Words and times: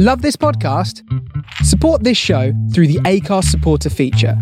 Love 0.00 0.22
this 0.22 0.36
podcast? 0.36 1.02
Support 1.64 2.04
this 2.04 2.16
show 2.16 2.52
through 2.72 2.86
the 2.86 3.00
Acast 3.00 3.46
supporter 3.46 3.90
feature. 3.90 4.40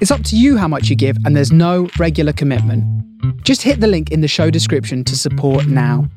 It's 0.00 0.10
up 0.10 0.24
to 0.24 0.38
you 0.38 0.56
how 0.56 0.68
much 0.68 0.88
you 0.88 0.96
give, 0.96 1.18
and 1.26 1.36
there's 1.36 1.52
no 1.52 1.90
regular 1.98 2.32
commitment. 2.32 2.82
Just 3.44 3.60
hit 3.60 3.80
the 3.80 3.86
link 3.86 4.10
in 4.10 4.22
the 4.22 4.26
show 4.26 4.48
description 4.48 5.04
to 5.04 5.18
support 5.18 5.66
now. 5.66 6.08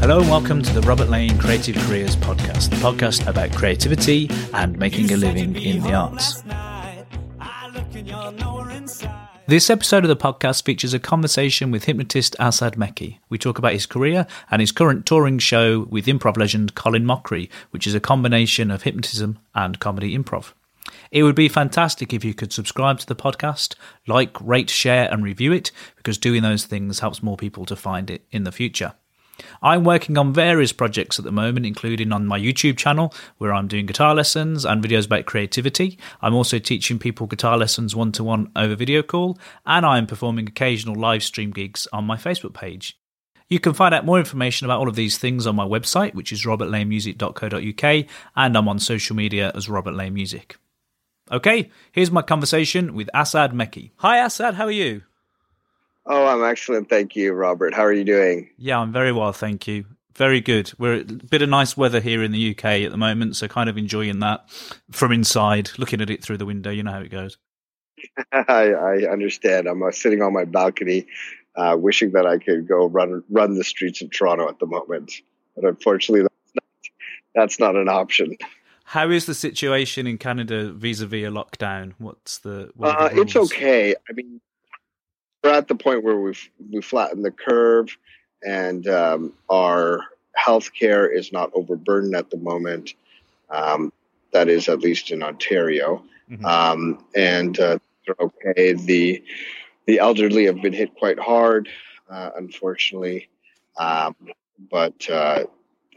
Hello 0.00 0.18
and 0.18 0.28
welcome 0.28 0.60
to 0.60 0.74
the 0.74 0.82
Robert 0.84 1.08
Lane 1.08 1.38
Creative 1.38 1.76
Careers 1.86 2.16
Podcast, 2.16 2.70
the 2.70 2.76
podcast 2.78 3.28
about 3.28 3.52
creativity 3.52 4.28
and 4.54 4.76
making 4.76 5.12
a 5.12 5.16
living 5.16 5.54
in 5.54 5.84
the 5.84 5.92
arts. 5.94 6.42
This 9.48 9.70
episode 9.70 10.04
of 10.04 10.08
the 10.08 10.16
podcast 10.16 10.64
features 10.64 10.92
a 10.92 10.98
conversation 10.98 11.70
with 11.70 11.84
hypnotist 11.84 12.36
Asad 12.38 12.74
Mecci. 12.74 13.18
We 13.30 13.38
talk 13.38 13.58
about 13.58 13.72
his 13.72 13.86
career 13.86 14.26
and 14.50 14.60
his 14.60 14.72
current 14.72 15.06
touring 15.06 15.38
show 15.38 15.86
with 15.88 16.04
improv 16.04 16.36
legend 16.36 16.74
Colin 16.74 17.04
Mochrie, 17.04 17.48
which 17.70 17.86
is 17.86 17.94
a 17.94 18.00
combination 18.00 18.70
of 18.70 18.82
hypnotism 18.82 19.38
and 19.54 19.80
comedy 19.80 20.16
improv. 20.16 20.52
It 21.10 21.22
would 21.22 21.34
be 21.34 21.48
fantastic 21.48 22.12
if 22.12 22.24
you 22.24 22.34
could 22.34 22.52
subscribe 22.52 22.98
to 22.98 23.06
the 23.06 23.16
podcast, 23.16 23.74
like, 24.06 24.38
rate, 24.40 24.70
share, 24.70 25.10
and 25.10 25.24
review 25.24 25.52
it, 25.52 25.72
because 25.96 26.18
doing 26.18 26.42
those 26.42 26.66
things 26.66 27.00
helps 27.00 27.22
more 27.22 27.36
people 27.36 27.64
to 27.66 27.76
find 27.76 28.10
it 28.10 28.26
in 28.30 28.44
the 28.44 28.52
future. 28.52 28.94
I'm 29.62 29.84
working 29.84 30.18
on 30.18 30.32
various 30.32 30.72
projects 30.72 31.18
at 31.18 31.24
the 31.24 31.32
moment, 31.32 31.66
including 31.66 32.12
on 32.12 32.26
my 32.26 32.38
YouTube 32.38 32.76
channel, 32.76 33.14
where 33.38 33.52
I'm 33.52 33.68
doing 33.68 33.86
guitar 33.86 34.14
lessons 34.14 34.64
and 34.64 34.82
videos 34.82 35.06
about 35.06 35.26
creativity. 35.26 35.98
I'm 36.22 36.34
also 36.34 36.58
teaching 36.58 36.98
people 36.98 37.26
guitar 37.26 37.56
lessons 37.56 37.94
one 37.94 38.12
to 38.12 38.24
one 38.24 38.50
over 38.56 38.74
video 38.74 39.02
call, 39.02 39.38
and 39.66 39.84
I'm 39.84 40.06
performing 40.06 40.48
occasional 40.48 40.94
live 40.94 41.22
stream 41.22 41.50
gigs 41.50 41.86
on 41.92 42.04
my 42.04 42.16
Facebook 42.16 42.54
page. 42.54 42.98
You 43.48 43.58
can 43.58 43.72
find 43.72 43.94
out 43.94 44.04
more 44.04 44.18
information 44.18 44.66
about 44.66 44.80
all 44.80 44.88
of 44.88 44.94
these 44.94 45.16
things 45.16 45.46
on 45.46 45.56
my 45.56 45.64
website, 45.64 46.14
which 46.14 46.32
is 46.32 46.44
robertlanemusic.co.uk, 46.44 48.06
and 48.36 48.56
I'm 48.56 48.68
on 48.68 48.78
social 48.78 49.16
media 49.16 49.50
as 49.54 49.68
Robert 49.68 49.94
Lane 49.94 50.14
Music. 50.14 50.56
Okay, 51.30 51.70
here's 51.92 52.10
my 52.10 52.22
conversation 52.22 52.94
with 52.94 53.10
Asad 53.14 53.52
Mecci. 53.52 53.92
Hi, 53.96 54.18
Asad, 54.18 54.54
how 54.54 54.64
are 54.64 54.70
you? 54.70 55.02
Oh, 56.08 56.26
I'm 56.26 56.42
excellent. 56.42 56.88
Thank 56.88 57.14
you, 57.16 57.34
Robert. 57.34 57.74
How 57.74 57.82
are 57.82 57.92
you 57.92 58.04
doing? 58.04 58.48
Yeah, 58.56 58.78
I'm 58.78 58.92
very 58.92 59.12
well, 59.12 59.32
thank 59.32 59.66
you. 59.66 59.84
Very 60.14 60.40
good. 60.40 60.72
We're 60.78 61.00
a 61.00 61.04
bit 61.04 61.42
of 61.42 61.50
nice 61.50 61.76
weather 61.76 62.00
here 62.00 62.22
in 62.22 62.32
the 62.32 62.50
UK 62.50 62.64
at 62.64 62.90
the 62.90 62.96
moment, 62.96 63.36
so 63.36 63.46
kind 63.46 63.68
of 63.68 63.76
enjoying 63.76 64.18
that 64.20 64.50
from 64.90 65.12
inside, 65.12 65.70
looking 65.78 66.00
at 66.00 66.08
it 66.08 66.24
through 66.24 66.38
the 66.38 66.46
window. 66.46 66.70
You 66.70 66.82
know 66.82 66.92
how 66.92 67.00
it 67.00 67.10
goes. 67.10 67.36
I, 68.32 68.72
I 68.72 69.12
understand. 69.12 69.68
I'm 69.68 69.82
uh, 69.82 69.92
sitting 69.92 70.22
on 70.22 70.32
my 70.32 70.44
balcony, 70.44 71.06
uh, 71.56 71.76
wishing 71.78 72.12
that 72.12 72.26
I 72.26 72.38
could 72.38 72.66
go 72.66 72.86
run 72.86 73.22
run 73.30 73.54
the 73.54 73.64
streets 73.64 74.00
of 74.00 74.10
Toronto 74.10 74.48
at 74.48 74.58
the 74.58 74.66
moment, 74.66 75.12
but 75.54 75.64
unfortunately, 75.66 76.22
that's 76.22 76.54
not, 76.54 76.64
that's 77.34 77.60
not 77.60 77.76
an 77.76 77.88
option. 77.88 78.36
How 78.84 79.10
is 79.10 79.26
the 79.26 79.34
situation 79.34 80.06
in 80.06 80.16
Canada 80.16 80.72
vis-a-vis 80.72 81.28
a 81.28 81.30
lockdown? 81.30 81.92
What's 81.98 82.38
the? 82.38 82.70
What 82.74 82.96
Uh, 82.96 83.08
the 83.10 83.20
it's 83.20 83.36
okay. 83.36 83.94
I 84.08 84.12
mean, 84.14 84.40
we're 85.48 85.54
at 85.54 85.68
the 85.68 85.74
point 85.74 86.04
where 86.04 86.18
we've 86.18 86.50
we 86.70 86.82
flattened 86.82 87.24
the 87.24 87.30
curve, 87.30 87.96
and 88.46 88.86
um, 88.86 89.32
our 89.48 90.00
healthcare 90.38 91.12
is 91.12 91.32
not 91.32 91.50
overburdened 91.54 92.14
at 92.14 92.30
the 92.30 92.36
moment. 92.36 92.94
Um, 93.50 93.92
that 94.32 94.48
is 94.48 94.68
at 94.68 94.80
least 94.80 95.10
in 95.10 95.22
Ontario, 95.22 96.04
Mhm. 96.30 96.44
um, 96.44 97.04
and 97.14 97.58
uh, 97.58 97.78
okay. 98.20 98.74
The 98.74 99.22
the 99.86 99.98
elderly 100.00 100.44
have 100.44 100.60
been 100.60 100.74
hit 100.74 100.94
quite 100.94 101.18
hard, 101.18 101.68
uh, 102.10 102.30
unfortunately, 102.36 103.28
um, 103.78 104.14
but 104.70 105.08
uh, 105.08 105.44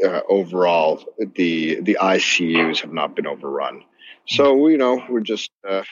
uh, 0.03 0.21
overall, 0.29 1.03
the 1.35 1.81
the 1.81 1.97
ICUs 1.99 2.79
have 2.79 2.93
not 2.93 3.15
been 3.17 3.27
overrun. 3.27 3.83
So 4.31 4.67
you 4.67 4.77
know, 4.77 5.03
we're 5.09 5.19
just 5.19 5.51
uh, 5.67 5.83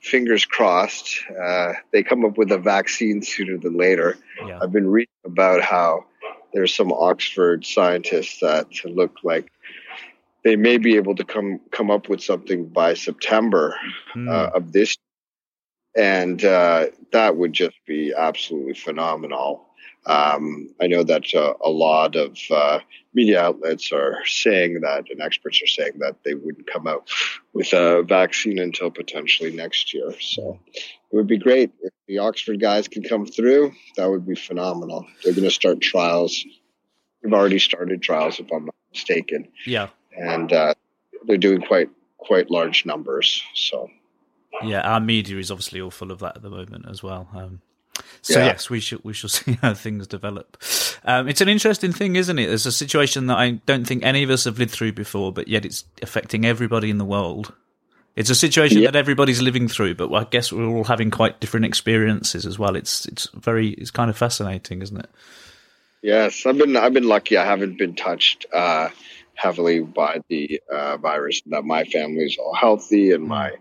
fingers 0.00 0.44
crossed. 0.44 1.20
Uh, 1.30 1.74
they 1.92 2.02
come 2.02 2.24
up 2.24 2.36
with 2.36 2.50
a 2.50 2.58
vaccine 2.58 3.22
sooner 3.22 3.58
than 3.58 3.76
later. 3.76 4.18
Yeah. 4.44 4.58
I've 4.60 4.72
been 4.72 4.88
reading 4.88 5.08
about 5.24 5.62
how 5.62 6.04
there's 6.52 6.74
some 6.74 6.92
Oxford 6.92 7.64
scientists 7.64 8.40
that 8.40 8.66
look 8.84 9.18
like 9.22 9.52
they 10.42 10.56
may 10.56 10.78
be 10.78 10.96
able 10.96 11.14
to 11.16 11.24
come 11.24 11.60
come 11.70 11.90
up 11.90 12.08
with 12.08 12.22
something 12.22 12.66
by 12.66 12.94
September 12.94 13.76
Hmm. 14.12 14.28
uh, 14.28 14.50
of 14.54 14.72
this, 14.72 14.96
and 15.96 16.44
uh, 16.44 16.86
that 17.12 17.36
would 17.36 17.52
just 17.52 17.76
be 17.86 18.12
absolutely 18.16 18.74
phenomenal. 18.74 19.65
Um, 20.06 20.68
I 20.80 20.86
know 20.86 21.02
that 21.02 21.34
uh, 21.34 21.54
a 21.60 21.68
lot 21.70 22.14
of 22.14 22.38
uh, 22.50 22.78
media 23.12 23.42
outlets 23.42 23.90
are 23.92 24.18
saying 24.24 24.80
that, 24.82 25.04
and 25.10 25.20
experts 25.20 25.60
are 25.62 25.66
saying 25.66 25.94
that 25.98 26.16
they 26.24 26.34
wouldn't 26.34 26.70
come 26.72 26.86
out 26.86 27.08
with 27.52 27.72
a 27.72 28.04
vaccine 28.04 28.58
until 28.58 28.90
potentially 28.90 29.50
next 29.50 29.92
year. 29.92 30.12
So 30.20 30.60
it 30.72 31.16
would 31.16 31.26
be 31.26 31.38
great 31.38 31.72
if 31.82 31.92
the 32.06 32.18
Oxford 32.18 32.60
guys 32.60 32.86
can 32.86 33.02
come 33.02 33.26
through. 33.26 33.72
That 33.96 34.08
would 34.08 34.26
be 34.26 34.36
phenomenal. 34.36 35.06
They're 35.24 35.32
going 35.32 35.44
to 35.44 35.50
start 35.50 35.80
trials. 35.80 36.44
They've 37.22 37.32
already 37.32 37.58
started 37.58 38.00
trials, 38.00 38.38
if 38.38 38.46
I'm 38.52 38.66
not 38.66 38.74
mistaken, 38.92 39.48
yeah. 39.66 39.88
and 40.16 40.52
uh, 40.52 40.74
they're 41.26 41.36
doing 41.36 41.62
quite 41.62 41.90
quite 42.18 42.50
large 42.50 42.86
numbers. 42.86 43.42
So 43.54 43.90
Yeah, 44.62 44.80
our 44.82 45.00
media 45.00 45.38
is 45.38 45.50
obviously 45.50 45.80
all 45.80 45.90
full 45.90 46.12
of 46.12 46.20
that 46.20 46.36
at 46.36 46.42
the 46.42 46.50
moment 46.50 46.86
as 46.88 47.02
well. 47.02 47.28
Um, 47.34 47.60
so 48.22 48.38
Yeah. 48.38 48.46
yes, 48.46 48.68
we 48.70 48.80
shall 48.80 48.98
we 49.02 49.12
shall 49.12 49.28
see 49.38 49.58
how 49.62 49.74
things 49.74 50.06
develop. 50.06 50.56
Um, 51.04 51.28
it's 51.28 51.40
an 51.40 51.48
interesting 51.48 51.92
thing, 51.92 52.16
isn't 52.16 52.38
it? 52.38 52.46
There's 52.46 52.66
a 52.66 52.72
situation 52.72 53.26
that 53.26 53.36
I 53.38 53.52
don't 53.66 53.84
think 53.86 54.04
any 54.04 54.22
of 54.22 54.30
us 54.30 54.44
have 54.44 54.58
lived 54.58 54.72
through 54.72 54.92
before, 54.92 55.32
but 55.32 55.48
yet 55.48 55.64
it's 55.64 55.84
affecting 56.02 56.44
everybody 56.44 56.90
in 56.90 56.98
the 56.98 57.04
world. 57.04 57.52
It's 58.16 58.30
a 58.30 58.34
situation 58.34 58.78
Yeah. 58.78 58.90
that 58.90 58.96
everybody's 58.98 59.42
living 59.42 59.68
through, 59.68 59.94
but 59.96 60.10
I 60.12 60.24
guess 60.24 60.50
we're 60.50 60.64
all 60.66 60.84
having 60.84 61.10
quite 61.10 61.38
different 61.38 61.66
experiences 61.66 62.46
as 62.46 62.58
well. 62.58 62.74
It's 62.74 63.04
it's 63.06 63.28
very 63.34 63.68
it's 63.70 63.90
kind 63.90 64.08
of 64.10 64.16
fascinating, 64.16 64.80
isn't 64.82 64.96
it? 64.98 65.10
Yes, 66.02 66.46
I've 66.46 66.56
been 66.58 66.76
I've 66.76 66.94
been 66.94 67.08
lucky. 67.08 67.36
I 67.36 67.44
haven't 67.44 67.78
been 67.78 67.94
touched 67.94 68.46
uh, 68.54 68.88
heavily 69.34 69.80
by 69.80 70.20
the 70.28 70.60
uh, 70.72 70.96
virus. 70.96 71.42
That 71.46 71.64
my 71.64 71.84
family's 71.84 72.38
all 72.38 72.54
healthy 72.54 73.12
and 73.12 73.24
my 73.24 73.52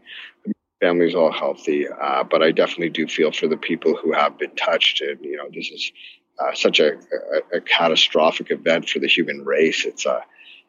family's 0.85 1.16
all 1.16 1.31
healthy. 1.31 1.88
Uh, 1.88 2.23
but 2.23 2.44
I 2.44 2.51
definitely 2.51 2.90
do 2.90 3.07
feel 3.07 3.31
for 3.31 3.47
the 3.47 3.57
people 3.57 3.96
who 3.96 4.12
have 4.13 4.38
been 4.38 4.56
touched. 4.56 5.01
And 5.01 5.19
you 5.23 5.38
know, 5.38 5.50
this 5.53 5.69
is 5.69 5.91
uh, 6.40 6.53
such 6.53 6.79
a, 6.79 6.90
a, 6.94 7.57
a 7.57 7.62
catastrophic 7.62 8.51
event 8.51 8.90
for 8.90 9.00
the 9.00 9.07
human 9.07 9.44
race. 9.44 9.85
It's 9.85 10.06
uh, 10.06 10.22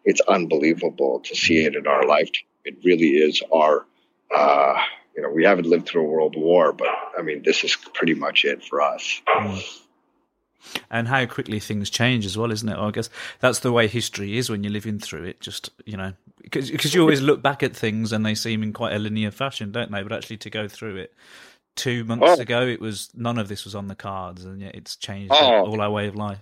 it's 0.04 0.22
unbelievable 0.22 1.20
to 1.28 1.34
see 1.34 1.58
it 1.66 1.74
in 1.74 1.86
our 1.86 2.04
lifetime. 2.06 2.48
It 2.64 2.76
really 2.84 3.12
is 3.28 3.42
our. 3.52 3.86
Uh, 4.34 4.74
you 5.14 5.22
know, 5.22 5.30
we 5.30 5.44
haven't 5.44 5.66
lived 5.66 5.86
through 5.88 6.02
a 6.06 6.10
world 6.10 6.36
war, 6.36 6.74
but 6.74 6.88
I 7.18 7.22
mean, 7.22 7.42
this 7.42 7.64
is 7.64 7.74
pretty 7.94 8.12
much 8.14 8.44
it 8.44 8.62
for 8.62 8.82
us. 8.82 9.22
And 10.90 11.08
how 11.08 11.24
quickly 11.26 11.60
things 11.60 11.90
change 11.90 12.26
as 12.26 12.36
well, 12.36 12.50
isn't 12.52 12.68
it? 12.68 12.76
I 12.76 12.90
guess 12.90 13.08
that's 13.40 13.60
the 13.60 13.72
way 13.72 13.86
history 13.86 14.36
is 14.38 14.50
when 14.50 14.64
you're 14.64 14.72
living 14.72 14.98
through 14.98 15.24
it. 15.24 15.40
Just 15.40 15.70
you 15.84 15.96
know, 15.96 16.12
because 16.42 16.94
you 16.94 17.00
always 17.00 17.20
look 17.22 17.42
back 17.42 17.62
at 17.62 17.74
things 17.76 18.12
and 18.12 18.24
they 18.24 18.34
seem 18.34 18.62
in 18.62 18.72
quite 18.72 18.92
a 18.94 18.98
linear 18.98 19.30
fashion, 19.30 19.72
don't 19.72 19.90
they? 19.92 20.02
But 20.02 20.12
actually, 20.12 20.38
to 20.38 20.50
go 20.50 20.68
through 20.68 20.96
it 20.96 21.14
two 21.74 22.04
months 22.04 22.24
Oh. 22.26 22.40
ago, 22.40 22.62
it 22.66 22.80
was 22.80 23.10
none 23.14 23.38
of 23.38 23.48
this 23.48 23.64
was 23.64 23.74
on 23.74 23.88
the 23.88 23.94
cards, 23.94 24.44
and 24.44 24.60
yet 24.60 24.74
it's 24.74 24.96
changed 24.96 25.32
Oh. 25.36 25.66
all 25.66 25.80
our 25.80 25.90
way 25.90 26.06
of 26.06 26.16
life. 26.16 26.38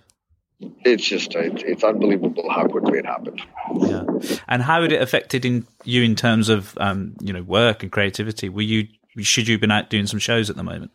It's 0.85 1.03
just 1.05 1.35
it's, 1.35 1.63
it's 1.63 1.83
unbelievable 1.83 2.49
how 2.49 2.65
quickly 2.67 2.99
it 2.99 3.05
happened. 3.05 3.41
Yeah, 3.81 4.03
and 4.47 4.61
how 4.61 4.81
had 4.83 4.93
it 4.93 5.01
affected 5.01 5.43
in 5.43 5.67
you 5.83 6.01
in 6.03 6.15
terms 6.15 6.47
of 6.47 6.77
um, 6.79 7.13
you 7.21 7.33
know 7.33 7.43
work 7.43 7.83
and 7.83 7.91
creativity? 7.91 8.47
Were 8.47 8.61
you 8.61 8.87
should 9.17 9.47
you 9.49 9.55
have 9.55 9.61
been 9.61 9.71
out 9.71 9.89
doing 9.89 10.07
some 10.07 10.19
shows 10.19 10.49
at 10.49 10.55
the 10.55 10.63
moment? 10.63 10.91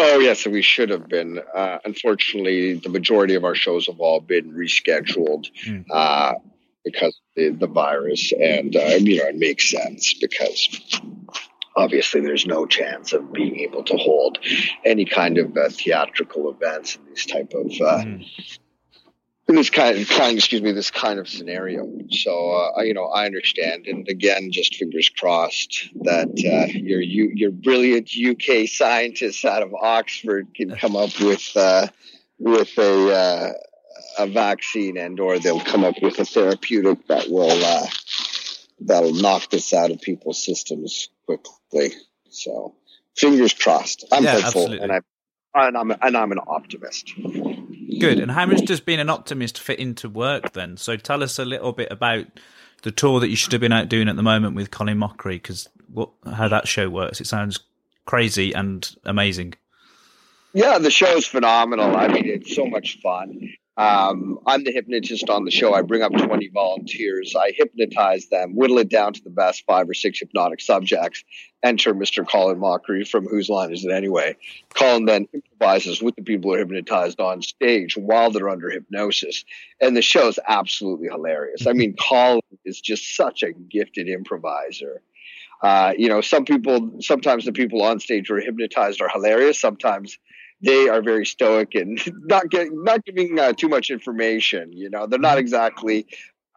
Oh 0.00 0.18
yes, 0.20 0.46
we 0.46 0.62
should 0.62 0.90
have 0.90 1.08
been. 1.08 1.40
Uh, 1.54 1.78
unfortunately, 1.84 2.74
the 2.74 2.88
majority 2.88 3.34
of 3.34 3.44
our 3.44 3.56
shows 3.56 3.86
have 3.86 3.98
all 3.98 4.20
been 4.20 4.52
rescheduled 4.52 5.46
Mm. 5.66 5.84
uh, 5.90 6.34
because 6.84 7.18
of 7.18 7.34
the, 7.34 7.48
the 7.50 7.66
virus, 7.66 8.32
and 8.32 8.76
uh, 8.76 8.80
you 9.00 9.18
know 9.18 9.24
it 9.26 9.36
makes 9.36 9.68
sense 9.70 10.14
because 10.14 10.68
obviously 11.76 12.20
there's 12.20 12.46
no 12.46 12.64
chance 12.64 13.12
of 13.12 13.32
being 13.32 13.58
able 13.60 13.82
to 13.84 13.96
hold 13.96 14.38
any 14.84 15.04
kind 15.04 15.36
of 15.36 15.56
uh, 15.56 15.68
theatrical 15.68 16.48
events 16.50 16.94
in 16.96 17.04
these 17.06 17.26
type 17.26 17.52
of 17.54 17.66
uh, 17.66 18.04
Mm. 18.04 18.24
In 19.48 19.54
this 19.54 19.70
kind 19.70 19.98
of, 19.98 20.08
kind 20.08 20.36
excuse 20.36 20.60
me 20.60 20.72
this 20.72 20.90
kind 20.90 21.18
of 21.18 21.28
scenario. 21.28 21.88
So 22.10 22.72
uh, 22.76 22.82
you 22.82 22.94
know 22.94 23.06
I 23.06 23.26
understand, 23.26 23.86
and 23.86 24.06
again, 24.08 24.50
just 24.52 24.76
fingers 24.76 25.08
crossed 25.08 25.88
that 26.02 26.28
uh, 26.28 26.66
your 26.72 27.00
you, 27.00 27.30
your 27.34 27.50
brilliant 27.50 28.10
UK 28.14 28.68
scientists 28.68 29.44
out 29.44 29.62
of 29.62 29.74
Oxford 29.74 30.48
can 30.54 30.76
come 30.76 30.96
up 30.96 31.18
with 31.20 31.50
uh, 31.56 31.86
with 32.38 32.76
a 32.78 33.12
uh, 33.12 33.52
a 34.18 34.26
vaccine 34.26 34.98
and 34.98 35.18
or 35.18 35.38
they'll 35.38 35.60
come 35.60 35.84
up 35.84 35.94
with 36.02 36.18
a 36.18 36.24
therapeutic 36.24 37.06
that 37.06 37.30
will 37.30 37.64
uh, 37.64 37.86
that'll 38.80 39.14
knock 39.14 39.48
this 39.50 39.72
out 39.72 39.90
of 39.90 40.00
people's 40.00 40.44
systems 40.44 41.08
quickly. 41.24 41.92
So 42.28 42.74
fingers 43.16 43.54
crossed. 43.54 44.04
I'm 44.12 44.24
Yeah, 44.24 44.40
hopeful, 44.40 44.62
absolutely. 44.62 44.78
and 44.80 44.92
I 44.92 45.00
and 45.54 45.76
I'm 45.76 45.90
and 45.90 46.16
I'm 46.16 46.32
an 46.32 46.40
optimist. 46.46 47.14
Good. 48.00 48.18
And 48.18 48.30
how 48.30 48.46
much 48.46 48.64
does 48.64 48.80
being 48.80 49.00
an 49.00 49.10
optimist 49.10 49.58
fit 49.58 49.78
into 49.78 50.08
work 50.08 50.52
then? 50.52 50.76
So 50.76 50.96
tell 50.96 51.22
us 51.22 51.38
a 51.38 51.44
little 51.44 51.72
bit 51.72 51.90
about 51.90 52.26
the 52.82 52.90
tour 52.90 53.20
that 53.20 53.28
you 53.28 53.36
should 53.36 53.52
have 53.52 53.60
been 53.60 53.72
out 53.72 53.88
doing 53.88 54.08
at 54.08 54.16
the 54.16 54.22
moment 54.22 54.54
with 54.54 54.70
Colin 54.70 54.98
Mochrie, 54.98 55.36
because 55.36 55.68
what 55.92 56.10
how 56.30 56.48
that 56.48 56.68
show 56.68 56.88
works. 56.88 57.20
It 57.20 57.26
sounds 57.26 57.60
crazy 58.04 58.52
and 58.52 58.88
amazing. 59.04 59.54
Yeah, 60.52 60.78
the 60.78 60.90
show's 60.90 61.26
phenomenal. 61.26 61.96
I 61.96 62.08
mean, 62.08 62.26
it's 62.26 62.54
so 62.54 62.66
much 62.66 62.98
fun. 63.02 63.52
Um, 63.78 64.40
I'm 64.44 64.64
the 64.64 64.72
hypnotist 64.72 65.30
on 65.30 65.44
the 65.44 65.52
show. 65.52 65.72
I 65.72 65.82
bring 65.82 66.02
up 66.02 66.10
20 66.10 66.48
volunteers. 66.48 67.36
I 67.36 67.52
hypnotize 67.54 68.26
them, 68.26 68.56
whittle 68.56 68.78
it 68.78 68.88
down 68.88 69.12
to 69.12 69.22
the 69.22 69.30
best 69.30 69.62
five 69.68 69.88
or 69.88 69.94
six 69.94 70.18
hypnotic 70.18 70.60
subjects. 70.60 71.22
Enter 71.62 71.94
Mr. 71.94 72.28
Colin 72.28 72.58
Mochrie 72.58 73.06
from 73.06 73.28
Whose 73.28 73.48
Line 73.48 73.72
Is 73.72 73.84
It 73.84 73.92
Anyway? 73.92 74.36
Colin 74.74 75.04
then 75.04 75.28
improvises 75.32 76.02
with 76.02 76.16
the 76.16 76.22
people 76.22 76.50
who 76.50 76.56
are 76.56 76.58
hypnotized 76.58 77.20
on 77.20 77.40
stage 77.40 77.96
while 77.96 78.32
they're 78.32 78.48
under 78.48 78.68
hypnosis. 78.68 79.44
And 79.80 79.96
the 79.96 80.02
show 80.02 80.26
is 80.26 80.40
absolutely 80.48 81.06
hilarious. 81.08 81.68
I 81.68 81.72
mean, 81.72 81.94
Colin 81.94 82.40
is 82.64 82.80
just 82.80 83.14
such 83.14 83.44
a 83.44 83.52
gifted 83.52 84.08
improviser. 84.08 85.02
Uh, 85.62 85.92
you 85.96 86.08
know, 86.08 86.20
some 86.20 86.44
people, 86.44 87.00
sometimes 87.00 87.44
the 87.44 87.52
people 87.52 87.82
on 87.82 88.00
stage 88.00 88.26
who 88.28 88.34
are 88.34 88.40
hypnotized 88.40 89.00
are 89.00 89.08
hilarious. 89.08 89.60
Sometimes 89.60 90.18
they 90.62 90.88
are 90.88 91.02
very 91.02 91.26
stoic 91.26 91.74
and 91.74 92.00
not 92.26 92.50
getting, 92.50 92.82
not 92.84 93.04
giving 93.04 93.38
uh, 93.38 93.52
too 93.52 93.68
much 93.68 93.90
information. 93.90 94.72
You 94.72 94.90
know, 94.90 95.06
they're 95.06 95.18
not 95.18 95.38
exactly 95.38 96.06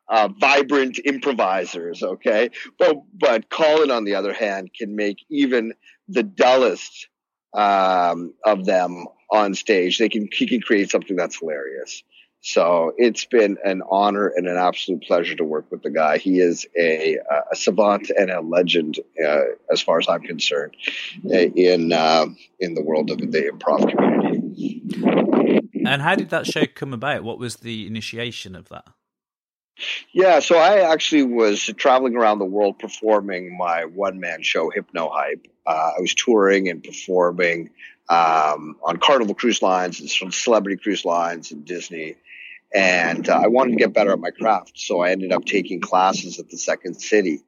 uh, 0.10 0.30
vibrant 0.40 1.00
improvisers. 1.06 2.04
Okay, 2.04 2.50
but 2.80 2.98
but 3.14 3.50
Colin, 3.50 3.92
on 3.92 4.04
the 4.06 4.16
other 4.16 4.34
hand, 4.34 4.72
can 4.78 4.96
make 4.96 5.18
even 5.30 5.74
the 6.08 6.24
dullest 6.24 7.08
um, 7.54 8.34
of 8.46 8.66
them 8.66 9.06
on 9.32 9.54
stage. 9.56 9.98
They 9.98 10.10
can 10.10 10.28
he 10.32 10.48
can 10.48 10.62
create 10.62 10.92
something 10.92 11.16
that's 11.16 11.40
hilarious. 11.40 12.04
So 12.44 12.94
it's 12.98 13.26
been 13.26 13.58
an 13.64 13.84
honor 13.88 14.28
and 14.28 14.48
an 14.48 14.58
absolute 14.58 15.04
pleasure 15.04 15.36
to 15.36 15.44
work 15.44 15.72
with 15.72 15.84
the 15.84 15.92
guy. 15.92 16.18
He 16.18 16.40
is 16.40 16.66
a, 16.76 17.20
a 17.52 17.56
savant 17.56 18.10
and 18.10 18.32
a 18.32 18.42
legend, 18.42 19.00
uh, 19.24 19.42
as 19.72 19.80
far 19.82 20.00
as 20.00 20.10
I'm 20.10 20.24
concerned, 20.24 20.76
uh, 21.26 21.38
in 21.38 21.94
uh, 21.94 22.26
in 22.60 22.74
the 22.74 22.82
world 22.82 23.12
of 23.12 23.20
the 23.20 23.52
improv 23.52 23.96
community. 23.96 24.82
And 25.86 26.02
how 26.02 26.16
did 26.16 26.30
that 26.32 26.48
show 26.48 26.66
come 26.66 26.94
about? 26.94 27.24
What 27.24 27.38
was 27.38 27.58
the 27.58 27.86
initiation 27.86 28.56
of 28.56 28.70
that? 28.70 28.86
Yeah, 30.12 30.40
so 30.40 30.58
I 30.58 30.92
actually 30.92 31.24
was 31.24 31.66
traveling 31.78 32.16
around 32.16 32.40
the 32.40 32.46
world 32.46 32.80
performing 32.80 33.56
my 33.56 33.86
one 33.86 34.20
man 34.20 34.42
show, 34.42 34.70
Hypno 34.70 35.10
Hype. 35.10 35.48
Uh, 35.66 35.92
I 35.98 36.02
was 36.02 36.14
touring 36.14 36.70
and 36.70 36.84
performing 36.84 37.70
um, 38.10 38.78
on 38.84 38.98
Carnival 38.98 39.36
Cruise 39.36 39.62
Lines 39.62 40.00
and 40.00 40.10
some 40.10 40.32
celebrity 40.32 40.78
cruise 40.82 41.06
lines 41.06 41.52
and 41.52 41.64
Disney. 41.66 42.16
And 42.74 43.28
uh, 43.28 43.42
I 43.44 43.48
wanted 43.48 43.72
to 43.72 43.78
get 43.78 43.94
better 43.94 44.12
at 44.12 44.20
my 44.20 44.32
craft. 44.32 44.74
So 44.76 45.02
I 45.02 45.12
ended 45.12 45.32
up 45.32 45.46
taking 45.46 45.82
classes 45.82 46.40
at 46.40 46.50
the 46.50 46.58
Second 46.58 47.02
City. 47.02 47.44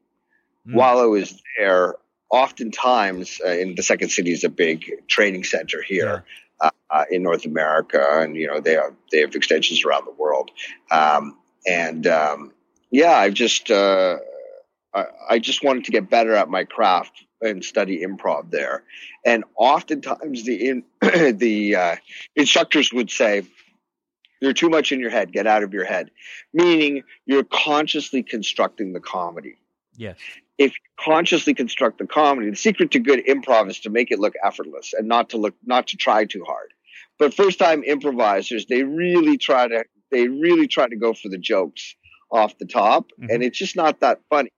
Mm. 0.67 0.75
While 0.75 0.99
I 0.99 1.05
was 1.05 1.41
there, 1.57 1.95
oftentimes, 2.29 3.39
uh, 3.45 3.49
in 3.49 3.75
the 3.75 3.83
Second 3.83 4.09
City 4.09 4.31
is 4.31 4.43
a 4.43 4.49
big 4.49 5.07
training 5.07 5.43
center 5.43 5.81
here. 5.81 6.25
Uh, 6.61 6.69
uh, 6.89 7.05
in 7.09 7.23
North 7.23 7.45
America, 7.45 7.99
and 8.21 8.35
you 8.35 8.47
know 8.47 8.59
they 8.59 8.73
have 8.73 8.93
they 9.11 9.19
have 9.19 9.35
extensions 9.35 9.83
around 9.83 10.05
the 10.05 10.11
world. 10.11 10.51
Um, 10.91 11.37
and 11.67 12.05
um, 12.07 12.53
yeah, 12.91 13.17
I 13.17 13.31
just 13.31 13.71
uh, 13.71 14.17
I, 14.93 15.05
I 15.31 15.39
just 15.39 15.63
wanted 15.63 15.85
to 15.85 15.91
get 15.91 16.09
better 16.09 16.35
at 16.35 16.49
my 16.49 16.63
craft 16.63 17.25
and 17.41 17.65
study 17.65 18.03
improv 18.05 18.51
there. 18.51 18.83
And 19.25 19.43
oftentimes 19.55 20.43
the 20.43 20.69
in, 20.69 20.83
the 21.37 21.75
uh, 21.75 21.95
instructors 22.35 22.93
would 22.93 23.09
say, 23.09 23.43
"You're 24.43 24.53
too 24.53 24.69
much 24.69 24.91
in 24.91 24.99
your 24.99 25.09
head. 25.09 25.31
Get 25.31 25.47
out 25.47 25.63
of 25.63 25.73
your 25.73 25.85
head," 25.85 26.11
meaning 26.53 27.03
you're 27.25 27.45
consciously 27.45 28.23
constructing 28.23 28.91
the 28.91 28.99
comedy. 28.99 29.55
Yes. 29.95 30.19
If 30.57 30.71
you 30.71 30.77
consciously 30.99 31.53
construct 31.53 31.97
the 31.97 32.05
comedy, 32.05 32.49
the 32.49 32.57
secret 32.57 32.91
to 32.91 32.99
good 32.99 33.25
improv 33.25 33.69
is 33.69 33.79
to 33.81 33.89
make 33.89 34.11
it 34.11 34.19
look 34.19 34.33
effortless 34.43 34.93
and 34.93 35.07
not 35.07 35.29
to 35.29 35.37
look 35.37 35.55
not 35.65 35.87
to 35.87 35.97
try 35.97 36.25
too 36.25 36.43
hard. 36.45 36.73
But 37.17 37.33
first 37.33 37.57
time 37.57 37.83
improvisers, 37.85 38.65
they 38.65 38.83
really 38.83 39.37
try 39.37 39.67
to 39.69 39.85
they 40.11 40.27
really 40.27 40.67
try 40.67 40.87
to 40.89 40.95
go 40.97 41.13
for 41.13 41.29
the 41.29 41.37
jokes 41.37 41.95
off 42.29 42.57
the 42.57 42.65
top, 42.65 43.11
Mhm. 43.19 43.33
and 43.33 43.43
it's 43.43 43.57
just 43.57 43.77
not 43.77 44.01
that 44.01 44.19
funny. 44.29 44.49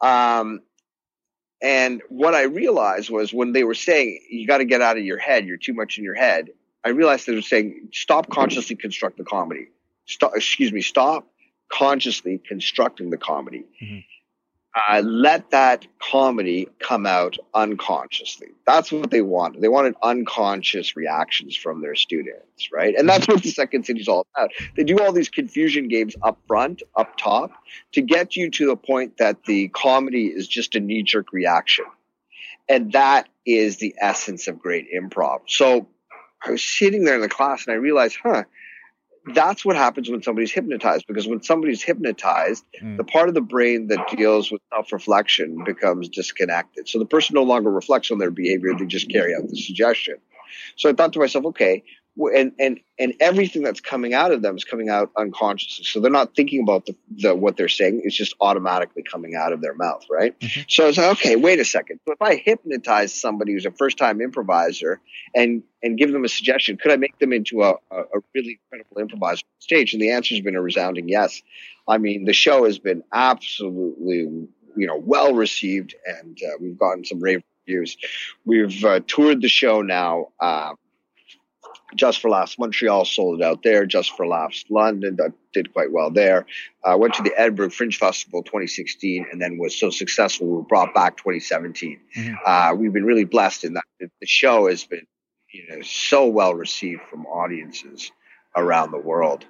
Um, 0.00 0.62
and 1.62 2.02
what 2.08 2.34
I 2.34 2.42
realized 2.42 3.10
was 3.10 3.32
when 3.32 3.52
they 3.52 3.64
were 3.64 3.74
saying 3.74 4.26
you 4.28 4.46
got 4.46 4.58
to 4.58 4.64
get 4.64 4.82
out 4.82 4.96
of 4.98 5.04
your 5.04 5.18
head, 5.18 5.46
you're 5.46 5.56
too 5.56 5.74
much 5.74 5.98
in 5.98 6.04
your 6.04 6.14
head. 6.14 6.50
I 6.84 6.90
realized 6.90 7.26
they 7.26 7.34
were 7.34 7.42
saying 7.42 7.88
stop 7.92 8.30
consciously 8.30 8.76
construct 8.76 9.18
the 9.18 9.24
comedy. 9.24 9.68
Stop, 10.06 10.32
excuse 10.34 10.72
me, 10.72 10.80
stop 10.80 11.26
consciously 11.70 12.40
constructing 12.46 13.10
the 13.10 13.18
comedy. 13.18 13.64
Mhm. 13.82 14.04
Uh, 14.74 15.00
let 15.00 15.50
that 15.50 15.86
comedy 15.98 16.68
come 16.78 17.04
out 17.06 17.36
unconsciously. 17.54 18.48
That's 18.66 18.92
what 18.92 19.10
they 19.10 19.22
wanted. 19.22 19.62
They 19.62 19.68
wanted 19.68 19.94
unconscious 20.02 20.94
reactions 20.94 21.56
from 21.56 21.80
their 21.80 21.94
students, 21.94 22.70
right? 22.70 22.94
And 22.94 23.08
that's 23.08 23.26
what 23.26 23.42
the 23.42 23.50
second 23.50 23.86
city 23.86 24.00
is 24.00 24.08
all 24.08 24.26
about. 24.36 24.50
They 24.76 24.84
do 24.84 24.98
all 25.00 25.12
these 25.12 25.30
confusion 25.30 25.88
games 25.88 26.14
up 26.22 26.38
front, 26.46 26.82
up 26.94 27.16
top, 27.16 27.50
to 27.92 28.02
get 28.02 28.36
you 28.36 28.50
to 28.50 28.66
the 28.66 28.76
point 28.76 29.16
that 29.16 29.44
the 29.44 29.68
comedy 29.68 30.26
is 30.26 30.46
just 30.46 30.74
a 30.74 30.80
knee 30.80 31.02
jerk 31.02 31.32
reaction. 31.32 31.86
And 32.68 32.92
that 32.92 33.28
is 33.46 33.78
the 33.78 33.94
essence 34.00 34.46
of 34.46 34.60
great 34.60 34.86
improv. 34.94 35.40
So 35.48 35.88
I 36.44 36.50
was 36.52 36.62
sitting 36.62 37.04
there 37.04 37.16
in 37.16 37.20
the 37.20 37.28
class 37.28 37.66
and 37.66 37.74
I 37.74 37.76
realized, 37.76 38.18
huh, 38.22 38.44
that's 39.34 39.64
what 39.64 39.76
happens 39.76 40.08
when 40.08 40.22
somebody's 40.22 40.52
hypnotized. 40.52 41.06
Because 41.06 41.26
when 41.26 41.42
somebody's 41.42 41.82
hypnotized, 41.82 42.64
Mm. 42.82 42.96
the 42.96 43.04
part 43.04 43.28
of 43.28 43.34
the 43.34 43.40
brain 43.40 43.88
that 43.88 44.08
deals 44.16 44.50
with 44.50 44.62
self 44.72 44.92
reflection 44.92 45.64
becomes 45.64 46.08
disconnected. 46.08 46.88
So 46.88 46.98
the 46.98 47.06
person 47.06 47.34
no 47.34 47.42
longer 47.42 47.70
reflects 47.70 48.10
on 48.10 48.18
their 48.18 48.30
behavior, 48.30 48.74
they 48.78 48.86
just 48.86 49.10
carry 49.10 49.34
out 49.34 49.48
the 49.48 49.56
suggestion. 49.56 50.16
So 50.76 50.88
I 50.88 50.92
thought 50.92 51.12
to 51.12 51.18
myself, 51.18 51.44
okay, 51.46 51.82
and 52.26 52.52
and 52.58 52.80
and 52.98 53.14
everything 53.20 53.62
that's 53.62 53.80
coming 53.80 54.12
out 54.12 54.32
of 54.32 54.42
them 54.42 54.56
is 54.56 54.64
coming 54.64 54.88
out 54.88 55.10
unconsciously. 55.16 55.84
So 55.84 56.00
they're 56.00 56.10
not 56.10 56.34
thinking 56.34 56.62
about 56.62 56.86
the, 56.86 56.96
the 57.10 57.34
what 57.34 57.56
they're 57.56 57.68
saying; 57.68 58.02
it's 58.04 58.16
just 58.16 58.34
automatically 58.40 59.04
coming 59.04 59.36
out 59.36 59.52
of 59.52 59.60
their 59.60 59.74
mouth, 59.74 60.04
right? 60.10 60.38
Mhm. 60.40 60.64
So 60.68 60.84
I 60.84 60.86
was 60.88 60.98
like, 60.98 61.12
okay, 61.12 61.36
wait 61.36 61.60
a 61.60 61.64
second. 61.64 62.00
So 62.06 62.12
if 62.12 62.20
I 62.20 62.34
hypnotize 62.34 63.14
somebody 63.14 63.52
who's 63.52 63.66
a 63.66 63.70
first 63.70 63.98
time 63.98 64.20
improviser 64.20 65.00
and 65.34 65.62
and 65.82 65.96
give 65.96 66.12
them 66.12 66.24
a 66.24 66.28
suggestion, 66.28 66.76
could 66.76 66.90
I 66.90 66.96
make 66.96 67.18
them 67.18 67.32
into 67.32 67.62
a, 67.62 67.74
a, 67.90 68.00
a 68.00 68.20
really 68.34 68.58
incredible 68.64 69.00
improviser 69.00 69.44
on 69.44 69.60
stage? 69.60 69.92
And 69.92 70.02
the 70.02 70.10
answer 70.10 70.34
has 70.34 70.42
been 70.42 70.56
a 70.56 70.62
resounding 70.62 71.08
yes. 71.08 71.40
I 71.86 71.98
mean, 71.98 72.24
the 72.24 72.32
show 72.32 72.64
has 72.64 72.78
been 72.78 73.04
absolutely 73.12 74.48
you 74.76 74.86
know 74.86 74.96
well 74.96 75.34
received, 75.34 75.94
and 76.04 76.36
uh, 76.42 76.56
we've 76.60 76.78
gotten 76.78 77.04
some 77.04 77.20
rave 77.20 77.42
reviews. 77.66 77.96
We've 78.44 78.84
uh, 78.84 79.00
toured 79.06 79.42
the 79.42 79.48
show 79.48 79.82
now. 79.82 80.28
Uh, 80.40 80.74
just 81.94 82.20
for 82.20 82.30
Laughs 82.30 82.58
Montreal 82.58 83.04
sold 83.04 83.40
it 83.40 83.44
out 83.44 83.62
there. 83.62 83.86
Just 83.86 84.16
for 84.16 84.26
Laughs 84.26 84.64
London 84.68 85.16
that 85.16 85.32
did 85.52 85.72
quite 85.72 85.90
well 85.92 86.10
there. 86.10 86.46
Uh, 86.84 86.96
went 86.98 87.14
to 87.14 87.22
the 87.22 87.32
Edinburgh 87.36 87.70
Fringe 87.70 87.96
Festival 87.96 88.42
2016 88.42 89.26
and 89.32 89.40
then 89.40 89.58
was 89.58 89.74
so 89.78 89.90
successful 89.90 90.46
we 90.46 90.52
were 90.54 90.62
brought 90.62 90.94
back 90.94 91.16
2017. 91.16 91.98
Mhm. 92.16 92.34
Uh, 92.44 92.74
we've 92.74 92.92
been 92.92 93.04
really 93.04 93.24
blessed 93.24 93.64
in 93.64 93.74
that 93.74 93.84
the 94.00 94.10
the 94.20 94.26
show 94.26 94.68
has 94.68 94.84
been 94.84 95.06
you 95.52 95.64
know 95.68 95.82
so 95.82 96.26
well 96.26 96.54
received 96.54 97.02
from 97.10 97.26
audiences 97.26 98.12
around 98.56 98.90
the 98.90 98.98
world. 98.98 99.44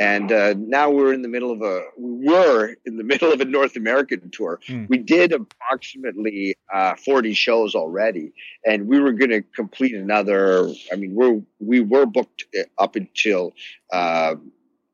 And 0.00 0.32
uh, 0.32 0.54
now 0.56 0.88
we're 0.90 1.12
in 1.12 1.20
the 1.20 1.28
middle 1.28 1.50
of 1.52 1.60
a 1.60 1.82
we 1.98 2.26
were 2.26 2.74
in 2.86 2.96
the 2.96 3.04
middle 3.12 3.32
of 3.32 3.40
a 3.40 3.44
North 3.44 3.76
American 3.76 4.30
tour. 4.30 4.58
Hmm. 4.66 4.86
We 4.88 4.96
did 4.96 5.32
approximately 5.32 6.56
uh, 6.72 6.94
40 6.96 7.34
shows 7.34 7.74
already, 7.74 8.32
and 8.64 8.88
we 8.88 8.98
were 8.98 9.12
going 9.12 9.30
to 9.30 9.42
complete 9.42 9.94
another. 9.94 10.68
I 10.90 10.96
mean, 10.96 11.14
we're 11.14 11.42
we 11.58 11.80
were 11.80 12.06
booked 12.06 12.44
uh, 12.58 12.62
up 12.82 12.96
until 12.96 13.52
uh, 13.92 14.36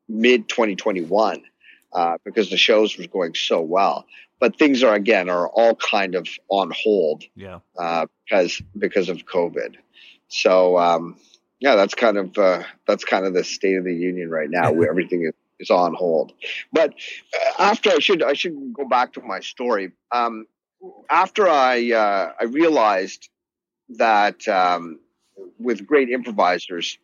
mid 0.09 0.49
2021 0.49 1.41
uh, 1.93 2.17
because 2.25 2.49
the 2.49 2.57
shows 2.57 2.97
were 2.97 3.07
going 3.07 3.33
so 3.33 3.61
well. 3.61 4.05
But 4.39 4.59
things 4.59 4.83
are 4.83 4.93
again 4.93 5.29
are 5.29 5.47
all 5.47 5.75
kind 5.75 6.15
of 6.15 6.27
on 6.49 6.71
hold 6.75 7.23
Yeah. 7.35 7.59
uh, 7.79 8.07
because 8.25 8.61
because 8.77 9.07
of 9.09 9.25
COVID. 9.25 9.77
So 10.27 10.77
um, 10.77 11.15
yeah, 11.59 11.75
that's 11.75 11.95
kind 11.95 12.17
of 12.17 12.37
uh, 12.37 12.63
that's 12.85 13.03
kind 13.03 13.25
of 13.25 13.33
the 13.33 13.43
state 13.43 13.75
of 13.75 13.83
the 13.83 13.93
union 13.93 14.29
right 14.29 14.49
now. 14.49 14.71
where 14.71 14.89
everything 14.89 15.25
is, 15.25 15.33
is 15.59 15.69
on 15.69 15.93
hold. 15.93 16.33
But 16.71 16.93
uh, 17.33 17.63
after 17.63 17.91
I 17.91 17.99
should 17.99 18.23
I 18.23 18.33
should 18.33 18.73
go 18.73 18.87
back 18.87 19.13
to 19.13 19.21
my 19.21 19.39
story. 19.39 19.91
Um, 20.11 20.45
after 21.09 21.47
I 21.47 21.91
uh, 21.91 22.33
I 22.39 22.43
realized 22.45 23.29
that 23.89 24.47
um, 24.47 24.99
with 25.59 25.85
great 25.85 26.09
improvisers, 26.09 26.97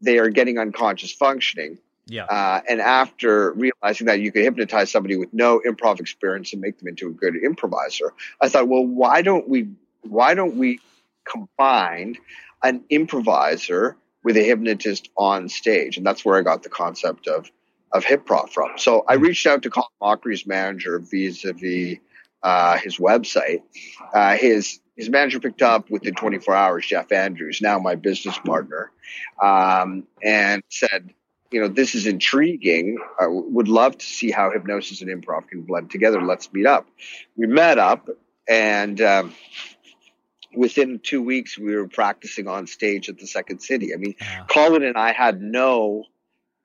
they 0.00 0.18
are 0.18 0.28
getting 0.28 0.58
unconscious 0.58 1.12
functioning. 1.12 1.78
Yeah. 2.06 2.24
Uh, 2.24 2.60
and 2.68 2.80
after 2.80 3.52
realizing 3.52 4.08
that 4.08 4.20
you 4.20 4.32
could 4.32 4.42
hypnotize 4.42 4.90
somebody 4.90 5.16
with 5.16 5.32
no 5.32 5.60
improv 5.64 6.00
experience 6.00 6.52
and 6.52 6.60
make 6.60 6.78
them 6.78 6.88
into 6.88 7.06
a 7.08 7.12
good 7.12 7.36
improviser, 7.36 8.12
I 8.40 8.48
thought, 8.48 8.66
well, 8.66 8.84
why 8.84 9.22
don't 9.22 9.48
we, 9.48 9.68
why 10.02 10.34
don't 10.34 10.56
we 10.56 10.80
combined 11.24 12.18
an 12.64 12.82
improviser 12.90 13.96
with 14.22 14.36
a 14.36 14.42
hypnotist 14.42 15.10
on 15.16 15.48
stage. 15.48 15.96
And 15.96 16.06
that's 16.06 16.24
where 16.24 16.38
I 16.38 16.42
got 16.42 16.62
the 16.62 16.68
concept 16.68 17.26
of, 17.26 17.50
of 17.92 18.04
Hyprov 18.04 18.50
from. 18.50 18.72
So 18.76 19.04
I 19.08 19.14
reached 19.14 19.46
out 19.46 19.62
to 19.62 19.70
Colin 19.70 19.88
Mochrie 20.02 20.46
manager 20.46 20.98
vis-a-vis 20.98 21.98
uh, 22.42 22.78
his 22.78 22.98
website. 22.98 23.62
Uh, 24.14 24.36
his 24.36 24.80
his 24.96 25.08
manager 25.08 25.40
picked 25.40 25.62
up 25.62 25.88
within 25.88 26.14
24 26.14 26.54
hours, 26.54 26.86
Jeff 26.86 27.10
Andrews, 27.10 27.60
now 27.62 27.78
my 27.78 27.94
business 27.94 28.36
partner, 28.38 28.90
um, 29.42 30.06
and 30.22 30.62
said, 30.68 31.14
you 31.50 31.58
know, 31.58 31.68
this 31.68 31.94
is 31.94 32.06
intriguing. 32.06 32.98
I 33.18 33.26
would 33.26 33.66
love 33.66 33.96
to 33.96 34.04
see 34.04 34.30
how 34.30 34.50
hypnosis 34.50 35.00
and 35.00 35.10
improv 35.10 35.48
can 35.48 35.62
blend 35.62 35.90
together. 35.90 36.20
Let's 36.20 36.52
meet 36.52 36.66
up. 36.66 36.86
We 37.34 37.46
met 37.46 37.78
up 37.78 38.10
and, 38.46 39.00
um, 39.00 39.34
within 40.54 41.00
two 41.02 41.22
weeks 41.22 41.58
we 41.58 41.74
were 41.74 41.88
practicing 41.88 42.48
on 42.48 42.66
stage 42.66 43.08
at 43.08 43.18
the 43.18 43.26
second 43.26 43.60
city. 43.60 43.94
I 43.94 43.96
mean 43.96 44.14
yeah. 44.20 44.44
colin 44.48 44.82
and 44.82 44.96
i 44.96 45.12
had 45.12 45.40
no 45.40 46.04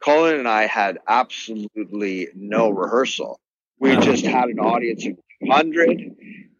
colin 0.03 0.39
and 0.39 0.47
i 0.47 0.65
had 0.67 0.99
absolutely 1.07 2.29
no 2.35 2.69
rehearsal. 2.69 3.39
We 3.79 3.95
just 3.97 4.25
had 4.25 4.45
an 4.45 4.59
audience 4.59 5.05
of 5.05 5.17
200 5.43 6.15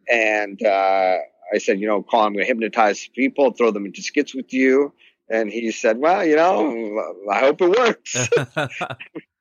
and 0.10 0.62
uh, 0.64 1.18
i 1.54 1.58
said 1.58 1.80
you 1.80 1.88
know 1.88 2.04
colin 2.04 2.28
i'm 2.28 2.34
going 2.34 2.46
to 2.46 2.48
hypnotize 2.48 3.08
people 3.16 3.52
throw 3.52 3.72
them 3.72 3.86
into 3.86 4.02
skits 4.02 4.36
with 4.36 4.54
you. 4.54 4.94
And 5.28 5.50
he 5.50 5.72
said 5.72 5.98
well 5.98 6.24
you 6.24 6.36
know 6.36 7.02
i 7.32 7.40
hope 7.40 7.62
it 7.62 7.70
works 7.70 8.30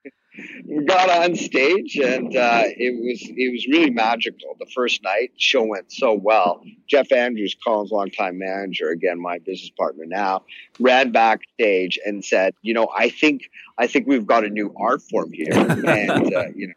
got 0.86 1.10
on 1.10 1.36
stage 1.36 1.96
and 1.96 2.36
uh, 2.36 2.62
it 2.66 2.94
was 3.00 3.22
it 3.22 3.52
was 3.52 3.66
really 3.68 3.90
magical. 3.90 4.56
The 4.58 4.66
first 4.66 5.02
night 5.02 5.32
show 5.36 5.64
went 5.64 5.92
so 5.92 6.12
well. 6.12 6.62
Jeff 6.88 7.12
Andrews, 7.12 7.56
Colin's 7.64 7.90
longtime 7.92 8.38
manager, 8.38 8.90
again 8.90 9.20
my 9.20 9.38
business 9.38 9.70
partner 9.70 10.04
now, 10.06 10.44
ran 10.80 11.12
backstage 11.12 11.98
and 12.04 12.24
said, 12.24 12.54
"You 12.62 12.74
know, 12.74 12.88
I 12.96 13.10
think 13.10 13.50
I 13.78 13.86
think 13.86 14.06
we've 14.06 14.26
got 14.26 14.44
a 14.44 14.50
new 14.50 14.74
art 14.76 15.02
form 15.02 15.32
here." 15.32 15.52
and 15.54 16.34
uh, 16.34 16.46
you 16.54 16.68
know. 16.68 16.74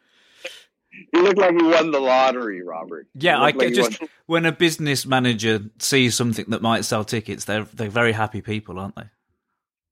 You 1.14 1.22
look 1.22 1.38
like 1.38 1.52
you 1.52 1.68
won 1.68 1.92
the 1.92 2.00
lottery, 2.00 2.64
Robert. 2.64 3.08
Yeah, 3.14 3.38
I 3.38 3.52
like 3.52 3.72
just 3.74 4.02
when 4.26 4.48
a 4.48 4.52
business 4.52 5.06
manager 5.06 5.60
sees 5.78 6.16
something 6.16 6.46
that 6.50 6.64
might 6.64 6.86
sell 6.86 7.04
tickets, 7.04 7.46
they're 7.46 7.66
they're 7.66 7.90
very 7.90 8.14
happy 8.14 8.42
people, 8.42 8.80
aren't 8.80 8.96
they? 8.96 9.04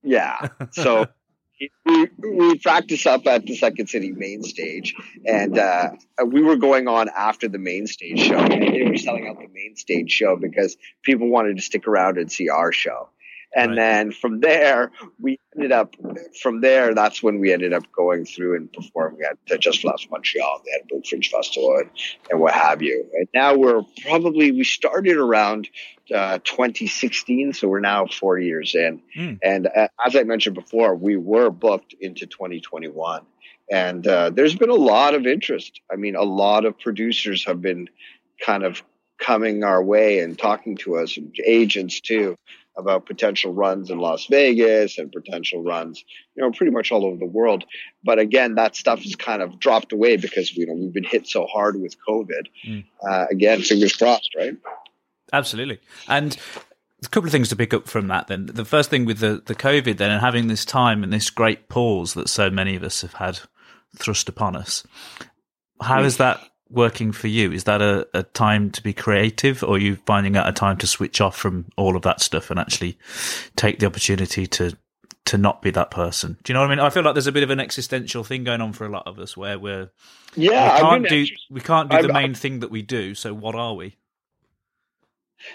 Yeah. 0.01 0.50
So 0.72 1.07
we, 1.85 2.07
we 2.17 2.57
practiced 2.59 3.07
up 3.07 3.25
at 3.27 3.45
the 3.45 3.55
Second 3.55 3.88
City 3.88 4.12
main 4.12 4.43
stage, 4.43 4.95
and 5.25 5.57
uh, 5.57 5.91
we 6.25 6.41
were 6.41 6.57
going 6.57 6.88
on 6.88 7.09
after 7.15 7.47
the 7.47 7.57
main 7.57 7.88
stage 7.88 8.19
show. 8.19 8.38
And 8.38 8.62
they 8.62 8.83
were 8.83 8.97
selling 8.97 9.27
out 9.27 9.38
the 9.38 9.47
main 9.53 9.75
stage 9.75 10.12
show 10.12 10.35
because 10.35 10.77
people 11.03 11.29
wanted 11.29 11.57
to 11.57 11.62
stick 11.62 11.88
around 11.88 12.17
and 12.17 12.31
see 12.31 12.50
our 12.50 12.71
show. 12.71 13.09
And 13.55 13.71
right. 13.71 13.75
then 13.75 14.12
from 14.12 14.41
there, 14.41 14.91
we 15.19 15.39
ended 15.55 15.71
up, 15.71 15.95
from 16.41 16.59
there, 16.59 16.93
that's 16.93 17.24
when 17.24 17.39
we 17.39 17.53
ended 17.53 17.71
up 17.71 17.89
going 17.95 18.25
through 18.25 18.57
and 18.57 18.71
performing 18.71 19.21
at 19.21 19.62
Just 19.62 19.85
Laughs 19.85 20.07
Montreal, 20.12 20.62
the 20.65 20.71
Edinburgh 20.75 21.07
Fringe 21.09 21.29
Festival, 21.29 21.77
and, 21.77 21.89
and 22.29 22.39
what 22.41 22.53
have 22.53 22.81
you. 22.81 23.05
And 23.13 23.27
now 23.33 23.55
we're 23.55 23.81
probably, 24.01 24.51
we 24.51 24.65
started 24.65 25.15
around 25.15 25.69
uh, 26.13 26.39
2016, 26.43 27.53
so 27.53 27.69
we're 27.69 27.79
now 27.79 28.07
four 28.07 28.38
years 28.38 28.75
in. 28.75 29.01
Mm. 29.17 29.39
And 29.41 29.67
uh, 29.67 29.88
as 30.05 30.17
I 30.17 30.24
mentioned 30.24 30.55
before, 30.55 30.93
we 30.93 31.15
were 31.15 31.50
booked 31.50 31.95
into 32.01 32.27
2021. 32.27 33.25
And 33.71 34.05
uh, 34.05 34.31
there's 34.31 34.55
been 34.55 34.69
a 34.69 34.75
lot 34.75 35.15
of 35.15 35.25
interest. 35.25 35.79
I 35.91 35.95
mean, 35.95 36.17
a 36.17 36.24
lot 36.24 36.65
of 36.65 36.77
producers 36.77 37.45
have 37.45 37.62
been 37.62 37.89
kind 38.45 38.63
of 38.63 38.83
coming 39.17 39.63
our 39.63 39.81
way 39.81 40.19
and 40.19 40.38
talking 40.38 40.75
to 40.75 40.97
us, 40.97 41.15
and 41.15 41.33
agents 41.45 42.01
too 42.01 42.38
about 42.77 43.05
potential 43.05 43.53
runs 43.53 43.89
in 43.89 44.00
Las 44.00 44.25
Vegas 44.27 44.98
and 44.98 45.12
potential 45.12 45.63
runs, 45.63 46.03
you 46.36 46.44
know, 46.44 46.51
pretty 46.51 46.72
much 46.72 46.91
all 46.91 47.05
over 47.05 47.17
the 47.17 47.25
world. 47.25 47.63
But 48.03 48.20
again, 48.20 48.55
that 48.55 48.75
stuff 48.75 49.01
has 49.03 49.15
kind 49.15 49.41
of 49.41 49.60
dropped 49.60 49.94
away 49.94 50.17
because 50.17 50.55
you 50.55 50.67
know 50.67 50.74
we've 50.74 50.94
been 50.94 51.03
hit 51.03 51.27
so 51.27 51.46
hard 51.46 51.79
with 51.79 51.96
COVID. 52.08 52.48
Mm. 52.67 52.86
Uh, 53.08 53.25
again, 53.32 53.62
fingers 53.62 53.96
crossed, 53.96 54.36
right? 54.38 54.55
Absolutely, 55.34 55.79
and. 56.08 56.38
A 57.03 57.08
couple 57.10 57.27
of 57.27 57.34
things 57.34 57.50
to 57.50 57.55
pick 57.55 57.72
up 57.72 57.88
from 57.88 58.08
that. 58.08 58.27
Then 58.27 58.48
the 58.48 58.65
first 58.65 58.89
thing 58.89 59.05
with 59.05 59.20
the 59.20 59.44
the 59.46 59.53
COVID, 59.53 59.98
then 59.98 60.10
and 60.10 60.22
having 60.22 60.48
this 60.48 60.65
time 60.65 61.03
and 61.03 61.13
this 61.13 61.29
great 61.29 61.67
pause 61.70 62.15
that 62.15 62.29
so 62.29 62.50
many 62.50 62.75
of 62.75 62.82
us 62.82 63.01
have 63.01 63.13
had 63.13 63.41
thrust 63.96 64.27
upon 64.27 64.55
us. 64.55 64.88
How 65.82 66.01
mm. 66.01 66.05
is 66.05 66.17
that 66.17 66.39
working 66.69 67.12
for 67.12 67.27
you? 67.27 67.51
Is 67.51 67.65
that 67.65 67.81
a, 67.81 68.07
a 68.13 68.24
time 68.24 68.72
to 68.72 68.81
be 68.81 68.93
creative, 68.93 69.63
or 69.63 69.75
are 69.75 69.79
you 69.79 69.98
finding 70.05 70.36
out 70.36 70.48
a 70.48 70.51
time 70.51 70.77
to 70.77 70.88
switch 70.88 71.22
off 71.22 71.36
from 71.36 71.65
all 71.77 71.95
of 71.95 72.01
that 72.03 72.22
stuff 72.22 72.50
and 72.50 72.60
actually 72.60 72.98
take 73.55 73.79
the 73.79 73.86
opportunity 73.86 74.48
to 74.48 74.77
to 75.25 75.38
not 75.38 75.62
be 75.62 75.72
that 75.72 75.91
person? 75.91 76.38
Do 76.43 76.51
you 76.51 76.53
know 76.55 76.62
what 76.62 76.72
I 76.72 76.75
mean? 76.75 76.79
I 76.79 76.89
feel 76.89 77.03
like 77.03 77.15
there's 77.15 77.27
a 77.27 77.31
bit 77.31 77.43
of 77.43 77.50
an 77.50 77.60
existential 77.60 78.24
thing 78.24 78.43
going 78.43 78.62
on 78.62 78.74
for 78.74 78.86
a 78.86 78.89
lot 78.89 79.07
of 79.07 79.19
us 79.19 79.36
where 79.36 79.57
we're 79.60 79.89
yeah 80.36 80.75
we 80.75 80.81
can't 80.81 81.10
do 81.10 81.25
we 81.50 81.62
can't 81.62 81.89
do 81.89 82.01
the 82.01 82.13
main 82.13 82.31
I've, 82.31 82.38
thing 82.38 82.60
that 82.60 82.72
we 82.72 82.81
do. 82.81 83.15
So 83.15 83.34
what 83.34 83.55
are 83.55 83.74
we? 83.74 83.98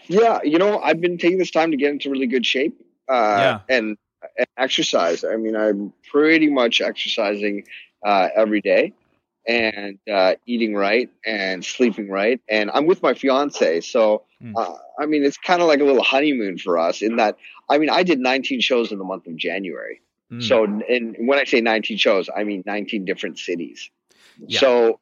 Yeah, 0.06 0.40
you 0.44 0.58
know, 0.58 0.78
I've 0.80 1.00
been 1.00 1.18
taking 1.18 1.38
this 1.38 1.50
time 1.50 1.70
to 1.72 1.76
get 1.76 1.90
into 1.90 2.10
really 2.10 2.26
good 2.26 2.46
shape. 2.46 2.80
Uh, 3.08 3.60
yeah. 3.68 3.76
and, 3.76 3.96
and 4.38 4.46
exercise. 4.56 5.24
I 5.24 5.34
mean, 5.34 5.56
I'm 5.56 5.92
pretty 6.12 6.48
much 6.48 6.80
exercising 6.80 7.64
uh, 8.04 8.28
every 8.36 8.60
day 8.60 8.92
and 9.50 9.98
uh, 10.10 10.34
eating 10.46 10.74
right 10.74 11.10
and 11.26 11.64
sleeping 11.64 12.08
right. 12.08 12.40
And 12.48 12.70
I'm 12.72 12.86
with 12.86 13.02
my 13.02 13.14
fiance, 13.14 13.80
so 13.80 14.22
mm. 14.42 14.52
uh, 14.56 14.76
I 14.98 15.06
mean 15.06 15.24
it's 15.24 15.36
kind 15.36 15.60
of 15.60 15.66
like 15.66 15.80
a 15.80 15.84
little 15.84 16.04
honeymoon 16.04 16.56
for 16.58 16.78
us. 16.78 17.02
In 17.02 17.16
that, 17.16 17.36
I 17.68 17.78
mean, 17.78 17.90
I 17.90 18.04
did 18.04 18.20
19 18.20 18.60
shows 18.60 18.92
in 18.92 18.98
the 18.98 19.04
month 19.04 19.26
of 19.26 19.36
January. 19.36 20.00
Mm. 20.30 20.42
So, 20.42 20.64
and 20.64 21.16
when 21.18 21.38
I 21.40 21.44
say 21.44 21.60
19 21.60 21.98
shows, 21.98 22.30
I 22.34 22.44
mean 22.44 22.62
19 22.64 23.04
different 23.04 23.38
cities. 23.38 23.90
Yeah. 24.38 24.60
So, 24.60 25.00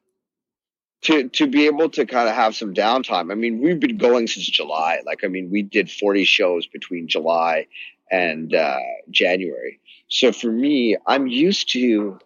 to 1.03 1.29
to 1.29 1.47
be 1.47 1.67
able 1.67 1.89
to 1.91 2.05
kind 2.07 2.27
of 2.27 2.33
have 2.33 2.55
some 2.55 2.73
downtime. 2.73 3.31
I 3.31 3.35
mean, 3.35 3.61
we've 3.61 3.79
been 3.79 3.97
going 3.97 4.27
since 4.27 4.47
July. 4.47 5.01
Like, 5.05 5.23
I 5.23 5.27
mean, 5.27 5.51
we 5.51 5.61
did 5.61 5.91
40 5.91 6.25
shows 6.25 6.65
between 6.65 7.07
July 7.07 7.67
and 8.11 8.53
uh, 8.53 8.79
January. 9.11 9.79
So 10.09 10.31
for 10.31 10.51
me, 10.51 10.97
I'm 11.05 11.27
used 11.27 11.71
to 11.73 12.19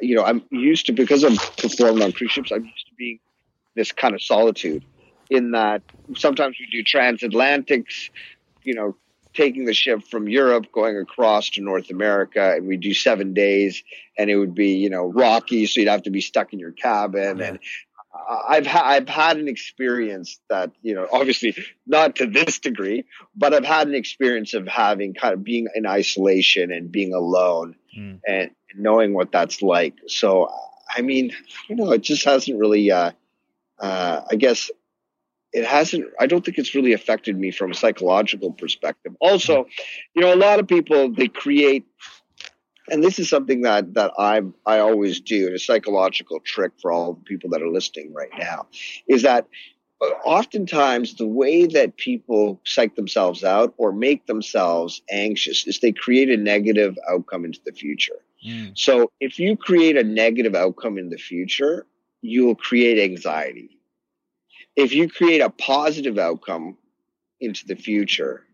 you 0.00 0.16
know, 0.16 0.24
I'm 0.24 0.42
used 0.50 0.86
to 0.86 0.92
because 0.92 1.24
I'm 1.24 1.36
performing 1.36 2.02
on 2.02 2.12
cruise 2.12 2.32
ships. 2.32 2.50
I'm 2.52 2.64
used 2.64 2.86
to 2.88 2.94
being 2.96 3.20
this 3.74 3.92
kind 3.92 4.14
of 4.14 4.22
solitude. 4.22 4.84
In 5.30 5.52
that, 5.52 5.82
sometimes 6.16 6.56
we 6.60 6.66
do 6.70 6.84
transatlantics. 6.84 8.10
You 8.62 8.74
know, 8.74 8.96
taking 9.34 9.64
the 9.64 9.74
ship 9.74 10.04
from 10.04 10.28
Europe, 10.28 10.72
going 10.72 10.96
across 10.96 11.50
to 11.50 11.60
North 11.60 11.90
America, 11.90 12.54
and 12.54 12.66
we 12.66 12.76
do 12.76 12.94
seven 12.94 13.34
days, 13.34 13.82
and 14.16 14.30
it 14.30 14.36
would 14.36 14.54
be 14.54 14.76
you 14.76 14.90
know 14.90 15.06
rocky, 15.06 15.66
so 15.66 15.80
you'd 15.80 15.88
have 15.88 16.04
to 16.04 16.10
be 16.10 16.20
stuck 16.20 16.52
in 16.52 16.58
your 16.58 16.72
cabin. 16.72 17.38
Yeah. 17.38 17.46
And 17.46 17.58
I've 18.48 18.66
ha- 18.66 18.84
I've 18.84 19.08
had 19.08 19.38
an 19.38 19.48
experience 19.48 20.40
that 20.48 20.70
you 20.82 20.94
know, 20.94 21.06
obviously 21.12 21.56
not 21.86 22.16
to 22.16 22.26
this 22.26 22.58
degree, 22.60 23.04
but 23.36 23.52
I've 23.52 23.64
had 23.64 23.88
an 23.88 23.94
experience 23.94 24.54
of 24.54 24.68
having 24.68 25.14
kind 25.14 25.34
of 25.34 25.42
being 25.44 25.68
in 25.74 25.86
isolation 25.86 26.72
and 26.72 26.90
being 26.90 27.12
alone, 27.12 27.74
mm. 27.96 28.20
and 28.26 28.50
knowing 28.76 29.14
what 29.14 29.32
that's 29.32 29.62
like. 29.62 29.94
So, 30.06 30.50
I 30.94 31.02
mean, 31.02 31.32
don't 31.68 31.78
know. 31.78 31.92
It 31.92 32.02
just 32.02 32.24
hasn't 32.24 32.58
really, 32.58 32.90
uh, 32.90 33.12
uh, 33.80 34.20
I 34.30 34.34
guess 34.36 34.70
it 35.52 35.64
hasn't, 35.64 36.06
I 36.18 36.26
don't 36.26 36.44
think 36.44 36.58
it's 36.58 36.74
really 36.74 36.92
affected 36.92 37.38
me 37.38 37.50
from 37.50 37.70
a 37.70 37.74
psychological 37.74 38.52
perspective. 38.52 39.12
Also, 39.20 39.66
you 40.14 40.22
know, 40.22 40.34
a 40.34 40.36
lot 40.36 40.58
of 40.58 40.66
people, 40.66 41.12
they 41.12 41.28
create, 41.28 41.84
and 42.90 43.02
this 43.02 43.18
is 43.18 43.30
something 43.30 43.62
that, 43.62 43.94
that 43.94 44.12
I, 44.18 44.42
I 44.66 44.80
always 44.80 45.20
do, 45.20 45.46
and 45.46 45.54
a 45.54 45.58
psychological 45.58 46.40
trick 46.40 46.72
for 46.82 46.92
all 46.92 47.14
the 47.14 47.22
people 47.22 47.50
that 47.50 47.62
are 47.62 47.70
listening 47.70 48.12
right 48.12 48.30
now, 48.38 48.66
is 49.08 49.22
that 49.22 49.46
oftentimes 50.24 51.14
the 51.14 51.26
way 51.26 51.66
that 51.66 51.96
people 51.96 52.60
psych 52.64 52.96
themselves 52.96 53.44
out 53.44 53.74
or 53.76 53.92
make 53.92 54.26
themselves 54.26 55.02
anxious 55.10 55.66
is 55.66 55.80
they 55.80 55.92
create 55.92 56.30
a 56.30 56.36
negative 56.36 56.98
outcome 57.08 57.44
into 57.44 57.60
the 57.64 57.72
future. 57.72 58.20
Mm. 58.46 58.76
So 58.76 59.10
if 59.20 59.38
you 59.38 59.56
create 59.56 59.96
a 59.96 60.04
negative 60.04 60.54
outcome 60.54 60.98
in 60.98 61.10
the 61.10 61.16
future, 61.16 61.86
you 62.22 62.46
will 62.46 62.54
create 62.54 62.98
anxiety. 62.98 63.78
If 64.76 64.92
you 64.92 65.08
create 65.08 65.40
a 65.40 65.50
positive 65.50 66.18
outcome 66.18 66.76
into 67.40 67.66
the 67.66 67.76
future, 67.76 68.44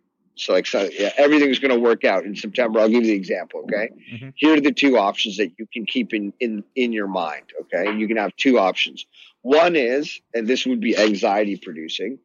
so 0.40 0.54
like 0.54 0.66
so, 0.66 0.88
yeah, 0.98 1.10
everything's 1.16 1.58
going 1.58 1.74
to 1.74 1.78
work 1.78 2.04
out 2.04 2.24
in 2.24 2.34
September. 2.34 2.80
I'll 2.80 2.88
give 2.88 3.02
you 3.02 3.10
the 3.10 3.16
example. 3.16 3.60
Okay, 3.64 3.90
mm-hmm. 4.12 4.28
here 4.36 4.56
are 4.56 4.60
the 4.60 4.72
two 4.72 4.96
options 4.96 5.36
that 5.36 5.52
you 5.58 5.66
can 5.72 5.84
keep 5.84 6.14
in 6.14 6.32
in 6.40 6.64
in 6.74 6.92
your 6.92 7.08
mind. 7.08 7.44
Okay, 7.60 7.94
you 7.96 8.08
can 8.08 8.16
have 8.16 8.34
two 8.36 8.58
options. 8.58 9.04
One 9.42 9.76
is, 9.76 10.20
and 10.34 10.46
this 10.46 10.66
would 10.66 10.80
be 10.80 10.96
anxiety 10.96 11.56
producing. 11.56 12.18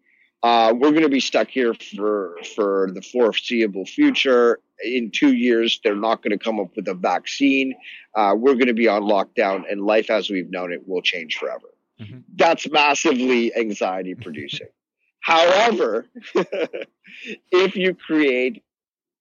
Uh, 0.43 0.73
we're 0.75 0.91
going 0.91 1.03
to 1.03 1.09
be 1.09 1.19
stuck 1.19 1.49
here 1.49 1.73
for 1.73 2.37
for 2.55 2.91
the 2.93 3.01
foreseeable 3.01 3.85
future. 3.85 4.59
In 4.83 5.09
two 5.09 5.33
years, 5.33 5.79
they're 5.83 5.95
not 5.95 6.21
going 6.21 6.37
to 6.37 6.43
come 6.43 6.59
up 6.59 6.75
with 6.75 6.87
a 6.87 6.93
vaccine. 6.93 7.73
Uh, 8.13 8.35
we're 8.37 8.53
going 8.55 8.67
to 8.67 8.73
be 8.73 8.87
on 8.87 9.03
lockdown, 9.03 9.63
and 9.69 9.81
life 9.81 10.09
as 10.09 10.29
we've 10.29 10.51
known 10.51 10.71
it 10.71 10.87
will 10.87 11.01
change 11.01 11.37
forever. 11.37 11.73
Mm-hmm. 11.99 12.19
That's 12.35 12.69
massively 12.69 13.55
anxiety 13.55 14.15
producing. 14.21 14.67
However, 15.21 16.05
if 17.51 17.75
you 17.75 17.95
create, 17.95 18.63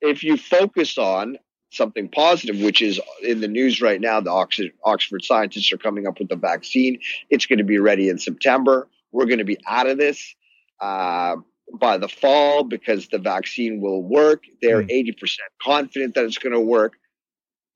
if 0.02 0.22
you 0.22 0.36
focus 0.36 0.98
on 0.98 1.38
something 1.74 2.08
positive, 2.08 2.60
which 2.60 2.82
is 2.82 3.00
in 3.22 3.40
the 3.40 3.48
news 3.48 3.80
right 3.80 4.00
now, 4.00 4.20
the 4.20 4.30
Oxford, 4.30 4.72
Oxford 4.84 5.24
scientists 5.24 5.72
are 5.72 5.78
coming 5.78 6.06
up 6.06 6.18
with 6.18 6.30
a 6.32 6.36
vaccine. 6.36 7.00
It's 7.30 7.46
going 7.46 7.58
to 7.58 7.64
be 7.64 7.78
ready 7.78 8.08
in 8.08 8.18
September. 8.18 8.88
We're 9.12 9.26
going 9.26 9.38
to 9.38 9.44
be 9.44 9.58
out 9.66 9.86
of 9.86 9.98
this 9.98 10.34
uh, 10.80 11.36
by 11.72 11.98
the 11.98 12.08
fall 12.08 12.64
because 12.64 13.08
the 13.08 13.18
vaccine 13.18 13.80
will 13.80 14.02
work. 14.02 14.44
They're 14.60 14.82
mm. 14.82 15.16
80% 15.16 15.38
confident 15.62 16.14
that 16.14 16.24
it's 16.24 16.38
going 16.38 16.52
to 16.52 16.60
work. 16.60 16.94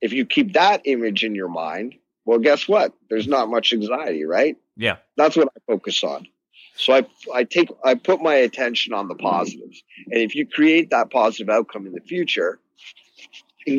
If 0.01 0.13
you 0.13 0.25
keep 0.25 0.53
that 0.53 0.81
image 0.85 1.23
in 1.23 1.35
your 1.35 1.49
mind, 1.49 1.95
well, 2.25 2.39
guess 2.39 2.67
what? 2.67 2.93
There's 3.09 3.27
not 3.27 3.49
much 3.49 3.73
anxiety, 3.73 4.25
right? 4.25 4.55
Yeah. 4.77 4.97
That's 5.17 5.35
what 5.35 5.47
I 5.47 5.59
focus 5.67 6.03
on. 6.03 6.27
So 6.75 6.93
I, 6.93 7.05
I 7.33 7.43
take, 7.43 7.69
I 7.83 7.95
put 7.95 8.21
my 8.21 8.35
attention 8.35 8.93
on 8.93 9.09
the 9.09 9.15
positives. 9.15 9.83
And 10.05 10.21
if 10.21 10.35
you 10.35 10.47
create 10.47 10.91
that 10.91 11.11
positive 11.11 11.49
outcome 11.49 11.85
in 11.85 11.91
the 11.91 11.99
future, 11.99 12.59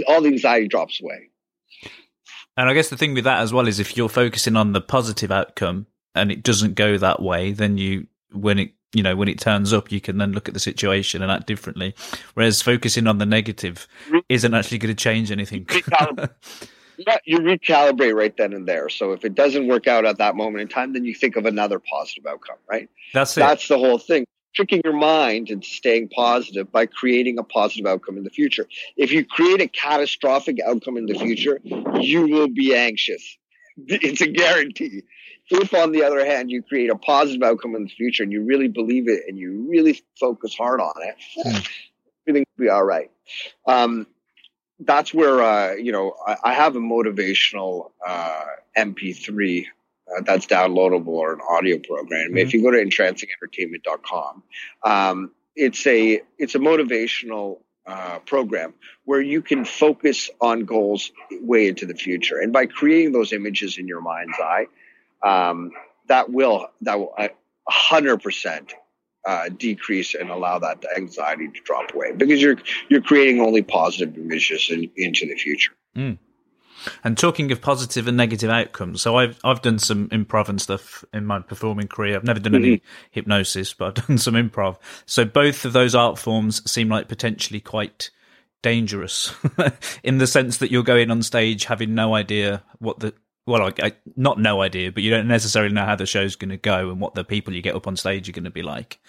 all 0.06 0.20
the 0.20 0.28
anxiety 0.28 0.68
drops 0.68 1.00
away. 1.00 1.30
And 2.56 2.68
I 2.68 2.74
guess 2.74 2.90
the 2.90 2.96
thing 2.96 3.14
with 3.14 3.24
that 3.24 3.40
as 3.40 3.52
well 3.52 3.66
is 3.66 3.78
if 3.78 3.96
you're 3.96 4.08
focusing 4.08 4.56
on 4.56 4.72
the 4.72 4.80
positive 4.80 5.30
outcome 5.30 5.86
and 6.14 6.30
it 6.30 6.42
doesn't 6.42 6.74
go 6.74 6.98
that 6.98 7.22
way, 7.22 7.52
then 7.52 7.78
you, 7.78 8.06
when 8.32 8.58
it, 8.58 8.72
you 8.92 9.02
know, 9.02 9.14
when 9.16 9.28
it 9.28 9.38
turns 9.38 9.72
up, 9.72 9.90
you 9.92 10.00
can 10.00 10.18
then 10.18 10.32
look 10.32 10.48
at 10.48 10.54
the 10.54 10.60
situation 10.60 11.22
and 11.22 11.30
act 11.30 11.46
differently. 11.46 11.94
Whereas 12.34 12.60
focusing 12.60 13.06
on 13.06 13.18
the 13.18 13.26
negative 13.26 13.86
mm-hmm. 14.06 14.18
isn't 14.28 14.52
actually 14.52 14.78
going 14.78 14.94
to 14.94 15.02
change 15.02 15.30
anything. 15.30 15.66
yeah, 17.06 17.16
you 17.24 17.38
recalibrate 17.38 18.14
right 18.14 18.36
then 18.36 18.52
and 18.52 18.66
there. 18.66 18.88
So 18.88 19.12
if 19.12 19.24
it 19.24 19.34
doesn't 19.34 19.68
work 19.68 19.86
out 19.86 20.04
at 20.04 20.18
that 20.18 20.36
moment 20.36 20.62
in 20.62 20.68
time, 20.68 20.92
then 20.92 21.04
you 21.04 21.14
think 21.14 21.36
of 21.36 21.46
another 21.46 21.78
positive 21.78 22.26
outcome, 22.26 22.58
right? 22.68 22.90
That's 23.14 23.36
it. 23.36 23.40
That's 23.40 23.68
the 23.68 23.78
whole 23.78 23.98
thing. 23.98 24.26
Tricking 24.54 24.80
your 24.84 24.94
mind 24.94 25.48
into 25.50 25.66
staying 25.66 26.08
positive 26.08 26.72
by 26.72 26.86
creating 26.86 27.38
a 27.38 27.44
positive 27.44 27.86
outcome 27.86 28.18
in 28.18 28.24
the 28.24 28.30
future. 28.30 28.66
If 28.96 29.12
you 29.12 29.24
create 29.24 29.60
a 29.60 29.68
catastrophic 29.68 30.58
outcome 30.60 30.96
in 30.96 31.06
the 31.06 31.14
future, 31.14 31.60
you 32.00 32.26
will 32.26 32.48
be 32.48 32.74
anxious. 32.74 33.36
It's 33.86 34.20
a 34.20 34.26
guarantee. 34.26 35.04
If, 35.48 35.72
on 35.72 35.92
the 35.92 36.02
other 36.02 36.24
hand, 36.24 36.50
you 36.50 36.62
create 36.62 36.90
a 36.90 36.96
positive 36.96 37.42
outcome 37.42 37.74
in 37.74 37.84
the 37.84 37.88
future 37.88 38.22
and 38.22 38.30
you 38.30 38.44
really 38.44 38.68
believe 38.68 39.08
it 39.08 39.22
and 39.26 39.38
you 39.38 39.66
really 39.70 40.00
focus 40.18 40.54
hard 40.54 40.80
on 40.80 40.92
it, 40.98 41.16
mm. 41.38 41.68
everything 42.26 42.44
will 42.58 42.64
be 42.64 42.68
all 42.68 42.84
right. 42.84 43.10
Um, 43.66 44.06
that's 44.80 45.12
where 45.12 45.42
uh, 45.42 45.74
you 45.74 45.92
know 45.92 46.14
I, 46.26 46.36
I, 46.44 46.54
have 46.54 46.76
a 46.76 46.80
motivational 46.80 47.90
uh, 48.06 48.44
MP3 48.76 49.66
uh, 50.16 50.22
that's 50.24 50.46
downloadable 50.46 51.08
or 51.08 51.34
an 51.34 51.40
audio 51.48 51.78
program. 51.78 52.28
Mm-hmm. 52.28 52.38
If 52.38 52.54
you 52.54 52.62
go 52.62 52.70
to 52.70 52.78
entrancingentertainment.com, 52.78 54.42
um, 54.84 55.30
it's 55.56 55.86
a 55.86 56.22
it's 56.38 56.54
a 56.54 56.58
motivational 56.58 57.58
uh, 57.86 58.18
program 58.20 58.74
where 59.04 59.20
you 59.20 59.42
can 59.42 59.64
focus 59.64 60.30
on 60.40 60.64
goals 60.64 61.10
way 61.32 61.68
into 61.68 61.86
the 61.86 61.94
future, 61.94 62.38
and 62.38 62.52
by 62.52 62.66
creating 62.66 63.12
those 63.12 63.32
images 63.32 63.78
in 63.78 63.88
your 63.88 64.00
mind's 64.00 64.38
eye, 64.38 64.66
um, 65.24 65.72
that 66.08 66.30
will 66.30 66.68
that 66.82 66.98
will 66.98 67.12
uh, 67.18 67.28
hundred 67.68 68.22
percent 68.22 68.72
uh, 69.26 69.48
decrease 69.48 70.14
and 70.14 70.30
allow 70.30 70.58
that 70.58 70.84
anxiety 70.96 71.48
to 71.48 71.60
drop 71.64 71.94
away 71.94 72.12
because 72.12 72.40
you're 72.40 72.56
you're 72.88 73.02
creating 73.02 73.40
only 73.40 73.62
positive 73.62 74.16
images 74.16 74.70
in, 74.70 74.90
into 74.96 75.26
the 75.26 75.36
future. 75.36 75.72
Mm. 75.96 76.18
And 77.04 77.16
talking 77.16 77.52
of 77.52 77.60
positive 77.60 78.08
and 78.08 78.16
negative 78.16 78.50
outcomes, 78.50 79.02
so 79.02 79.16
I've 79.16 79.38
I've 79.44 79.62
done 79.62 79.78
some 79.78 80.08
improv 80.08 80.48
and 80.48 80.60
stuff 80.60 81.04
in 81.12 81.26
my 81.26 81.40
performing 81.40 81.88
career. 81.88 82.16
I've 82.16 82.24
never 82.24 82.40
done 82.40 82.52
mm-hmm. 82.52 82.64
any 82.64 82.82
hypnosis, 83.10 83.74
but 83.74 83.98
I've 83.98 84.06
done 84.06 84.18
some 84.18 84.34
improv. 84.34 84.76
So 85.06 85.24
both 85.24 85.64
of 85.64 85.72
those 85.72 85.94
art 85.94 86.18
forms 86.18 86.68
seem 86.70 86.88
like 86.88 87.08
potentially 87.08 87.60
quite 87.60 88.10
dangerous 88.62 89.34
in 90.02 90.18
the 90.18 90.26
sense 90.26 90.58
that 90.58 90.70
you're 90.70 90.82
going 90.82 91.10
on 91.10 91.22
stage 91.22 91.64
having 91.64 91.94
no 91.94 92.14
idea 92.14 92.62
what 92.78 93.00
the 93.00 93.14
well, 93.46 93.62
I, 93.62 93.86
I, 93.86 93.92
not 94.16 94.38
no 94.38 94.62
idea, 94.62 94.92
but 94.92 95.02
you 95.02 95.10
don't 95.10 95.26
necessarily 95.26 95.72
know 95.72 95.84
how 95.84 95.96
the 95.96 96.06
show's 96.06 96.36
going 96.36 96.50
to 96.50 96.56
go 96.56 96.90
and 96.90 97.00
what 97.00 97.14
the 97.14 97.24
people 97.24 97.54
you 97.54 97.62
get 97.62 97.74
up 97.74 97.86
on 97.86 97.96
stage 97.96 98.28
are 98.28 98.32
going 98.32 98.44
to 98.44 98.50
be 98.50 98.62
like. 98.62 99.00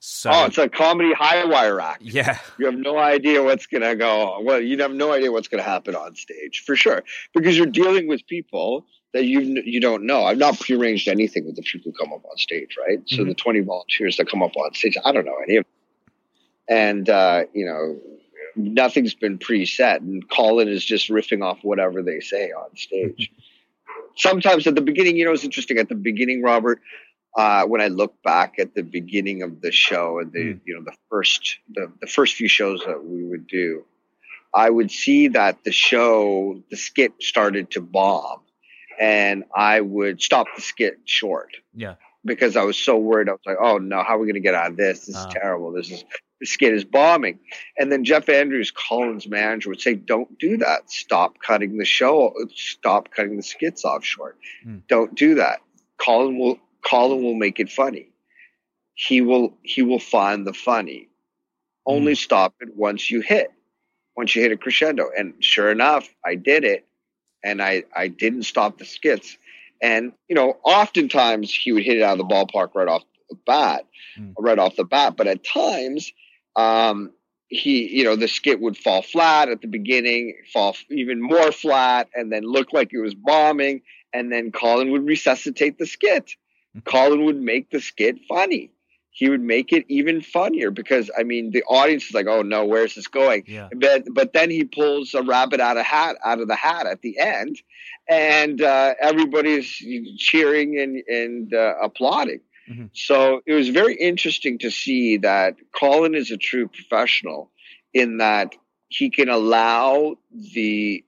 So, 0.00 0.30
oh, 0.32 0.44
it's 0.46 0.58
a 0.58 0.68
comedy 0.68 1.12
high 1.14 1.44
wire 1.44 1.80
act. 1.80 2.02
Yeah, 2.02 2.38
you 2.58 2.66
have 2.66 2.74
no 2.74 2.98
idea 2.98 3.42
what's 3.42 3.66
going 3.66 3.82
to 3.82 3.94
go. 3.94 4.40
Well, 4.42 4.60
you 4.60 4.78
have 4.78 4.92
no 4.92 5.12
idea 5.12 5.30
what's 5.32 5.48
going 5.48 5.62
to 5.62 5.68
happen 5.68 5.94
on 5.94 6.14
stage 6.14 6.62
for 6.66 6.76
sure 6.76 7.04
because 7.32 7.56
you're 7.56 7.66
dealing 7.66 8.08
with 8.08 8.26
people 8.26 8.86
that 9.12 9.24
you 9.24 9.40
you 9.64 9.80
don't 9.80 10.04
know. 10.04 10.24
I've 10.24 10.38
not 10.38 10.58
prearranged 10.58 11.08
anything 11.08 11.46
with 11.46 11.56
the 11.56 11.62
people 11.62 11.92
who 11.92 11.98
come 11.98 12.12
up 12.12 12.24
on 12.24 12.36
stage, 12.36 12.76
right? 12.78 13.00
So 13.06 13.18
mm-hmm. 13.18 13.28
the 13.28 13.34
20 13.34 13.60
volunteers 13.60 14.16
that 14.18 14.28
come 14.28 14.42
up 14.42 14.56
on 14.56 14.74
stage, 14.74 14.96
I 15.04 15.12
don't 15.12 15.24
know 15.24 15.38
any 15.42 15.56
of 15.56 15.64
them. 15.64 15.72
And 16.68 17.08
uh, 17.08 17.44
you 17.54 17.64
know, 17.64 17.98
nothing's 18.56 19.14
been 19.14 19.38
preset, 19.38 19.98
and 19.98 20.28
Colin 20.28 20.68
is 20.68 20.84
just 20.84 21.08
riffing 21.08 21.42
off 21.42 21.60
whatever 21.62 22.02
they 22.02 22.20
say 22.20 22.50
on 22.50 22.76
stage. 22.76 23.30
Sometimes 24.16 24.66
at 24.66 24.74
the 24.74 24.80
beginning, 24.80 25.16
you 25.16 25.24
know, 25.24 25.32
it's 25.32 25.44
interesting. 25.44 25.78
At 25.78 25.88
the 25.88 25.94
beginning, 25.94 26.42
Robert, 26.42 26.80
uh, 27.36 27.64
when 27.64 27.80
I 27.80 27.88
look 27.88 28.20
back 28.22 28.58
at 28.58 28.74
the 28.74 28.82
beginning 28.82 29.42
of 29.42 29.60
the 29.60 29.70
show 29.70 30.18
and 30.18 30.32
the 30.32 30.38
mm. 30.38 30.60
you 30.64 30.74
know 30.74 30.82
the 30.82 30.96
first 31.10 31.58
the, 31.74 31.92
the 32.00 32.06
first 32.06 32.34
few 32.34 32.48
shows 32.48 32.82
that 32.86 33.04
we 33.04 33.24
would 33.24 33.46
do, 33.46 33.84
I 34.54 34.70
would 34.70 34.90
see 34.90 35.28
that 35.28 35.62
the 35.64 35.72
show 35.72 36.62
the 36.70 36.76
skit 36.76 37.12
started 37.20 37.70
to 37.72 37.80
bomb, 37.80 38.40
and 38.98 39.44
I 39.54 39.80
would 39.82 40.22
stop 40.22 40.46
the 40.56 40.62
skit 40.62 41.00
short. 41.04 41.56
Yeah. 41.74 41.94
Because 42.24 42.56
I 42.56 42.64
was 42.64 42.76
so 42.76 42.96
worried, 42.96 43.28
I 43.28 43.32
was 43.32 43.40
like, 43.46 43.58
"Oh 43.60 43.78
no, 43.78 44.02
how 44.02 44.16
are 44.16 44.18
we 44.18 44.26
going 44.26 44.34
to 44.34 44.40
get 44.40 44.54
out 44.54 44.72
of 44.72 44.76
this? 44.76 45.00
This 45.00 45.10
is 45.10 45.16
uh. 45.16 45.30
terrible. 45.30 45.72
This 45.72 45.90
is 45.90 46.04
the 46.40 46.46
skit 46.46 46.74
is 46.74 46.84
bombing. 46.84 47.38
And 47.78 47.90
then 47.90 48.04
Jeff 48.04 48.28
Andrews, 48.28 48.70
Colin's 48.70 49.26
manager, 49.26 49.70
would 49.70 49.80
say, 49.80 49.94
Don't 49.94 50.38
do 50.38 50.58
that. 50.58 50.90
Stop 50.90 51.38
cutting 51.40 51.78
the 51.78 51.84
show. 51.84 52.34
Stop 52.54 53.10
cutting 53.10 53.36
the 53.36 53.42
skits 53.42 53.84
off 53.84 54.04
short. 54.04 54.38
Mm. 54.66 54.82
Don't 54.88 55.14
do 55.14 55.36
that. 55.36 55.60
Colin 55.98 56.38
will 56.38 56.58
Colin 56.84 57.22
will 57.22 57.34
make 57.34 57.58
it 57.58 57.70
funny. 57.70 58.10
He 58.94 59.20
will 59.20 59.54
he 59.62 59.82
will 59.82 59.98
find 59.98 60.46
the 60.46 60.52
funny. 60.54 61.08
Only 61.86 62.12
mm. 62.12 62.18
stop 62.18 62.54
it 62.60 62.74
once 62.74 63.10
you 63.10 63.20
hit. 63.20 63.50
Once 64.16 64.34
you 64.34 64.42
hit 64.42 64.52
a 64.52 64.56
crescendo. 64.56 65.10
And 65.16 65.34
sure 65.40 65.70
enough, 65.70 66.08
I 66.24 66.34
did 66.34 66.64
it. 66.64 66.86
And 67.44 67.62
I, 67.62 67.84
I 67.94 68.08
didn't 68.08 68.42
stop 68.42 68.78
the 68.78 68.84
skits. 68.84 69.36
And, 69.80 70.12
you 70.26 70.34
know, 70.34 70.56
oftentimes 70.64 71.54
he 71.54 71.70
would 71.70 71.84
hit 71.84 71.98
it 71.98 72.02
out 72.02 72.18
of 72.18 72.26
the 72.26 72.34
ballpark 72.34 72.74
right 72.74 72.88
off 72.88 73.02
the 73.28 73.36
bat, 73.46 73.84
mm. 74.18 74.32
right 74.38 74.58
off 74.58 74.74
the 74.74 74.84
bat. 74.84 75.16
But 75.16 75.26
at 75.26 75.44
times 75.44 76.12
um, 76.56 77.12
he, 77.48 77.86
you 77.96 78.04
know, 78.04 78.16
the 78.16 78.28
skit 78.28 78.60
would 78.60 78.76
fall 78.76 79.02
flat 79.02 79.48
at 79.48 79.60
the 79.60 79.68
beginning, 79.68 80.36
fall 80.52 80.76
even 80.90 81.20
more 81.20 81.52
flat, 81.52 82.08
and 82.14 82.32
then 82.32 82.42
look 82.42 82.72
like 82.72 82.92
it 82.92 83.00
was 83.00 83.14
bombing. 83.14 83.82
And 84.12 84.32
then 84.32 84.50
Colin 84.50 84.90
would 84.92 85.06
resuscitate 85.06 85.78
the 85.78 85.86
skit. 85.86 86.32
Colin 86.84 87.24
would 87.24 87.40
make 87.40 87.70
the 87.70 87.80
skit 87.80 88.16
funny. 88.28 88.70
He 89.10 89.30
would 89.30 89.40
make 89.40 89.72
it 89.72 89.86
even 89.88 90.20
funnier 90.20 90.70
because 90.70 91.10
I 91.18 91.22
mean 91.22 91.50
the 91.50 91.62
audience 91.62 92.04
is 92.04 92.12
like, 92.12 92.26
"Oh 92.26 92.42
no, 92.42 92.66
where's 92.66 92.96
this 92.96 93.08
going?" 93.08 93.44
Yeah. 93.46 93.70
But 93.74 94.04
but 94.12 94.34
then 94.34 94.50
he 94.50 94.64
pulls 94.64 95.14
a 95.14 95.22
rabbit 95.22 95.58
out 95.58 95.78
of 95.78 95.86
hat 95.86 96.16
out 96.22 96.38
of 96.38 96.48
the 96.48 96.54
hat 96.54 96.86
at 96.86 97.00
the 97.00 97.18
end, 97.18 97.56
and 98.10 98.60
uh, 98.60 98.92
everybody's 99.00 99.66
cheering 100.18 100.78
and 100.78 101.02
and 101.08 101.54
uh, 101.54 101.76
applauding. 101.82 102.40
Mm-hmm. 102.68 102.86
So 102.94 103.40
it 103.46 103.54
was 103.54 103.68
very 103.68 103.94
interesting 103.94 104.58
to 104.58 104.70
see 104.70 105.18
that 105.18 105.56
Colin 105.72 106.14
is 106.14 106.30
a 106.30 106.36
true 106.36 106.68
professional 106.68 107.50
in 107.94 108.18
that 108.18 108.54
he 108.88 109.10
can 109.10 109.28
allow 109.28 110.16
the 110.32 111.04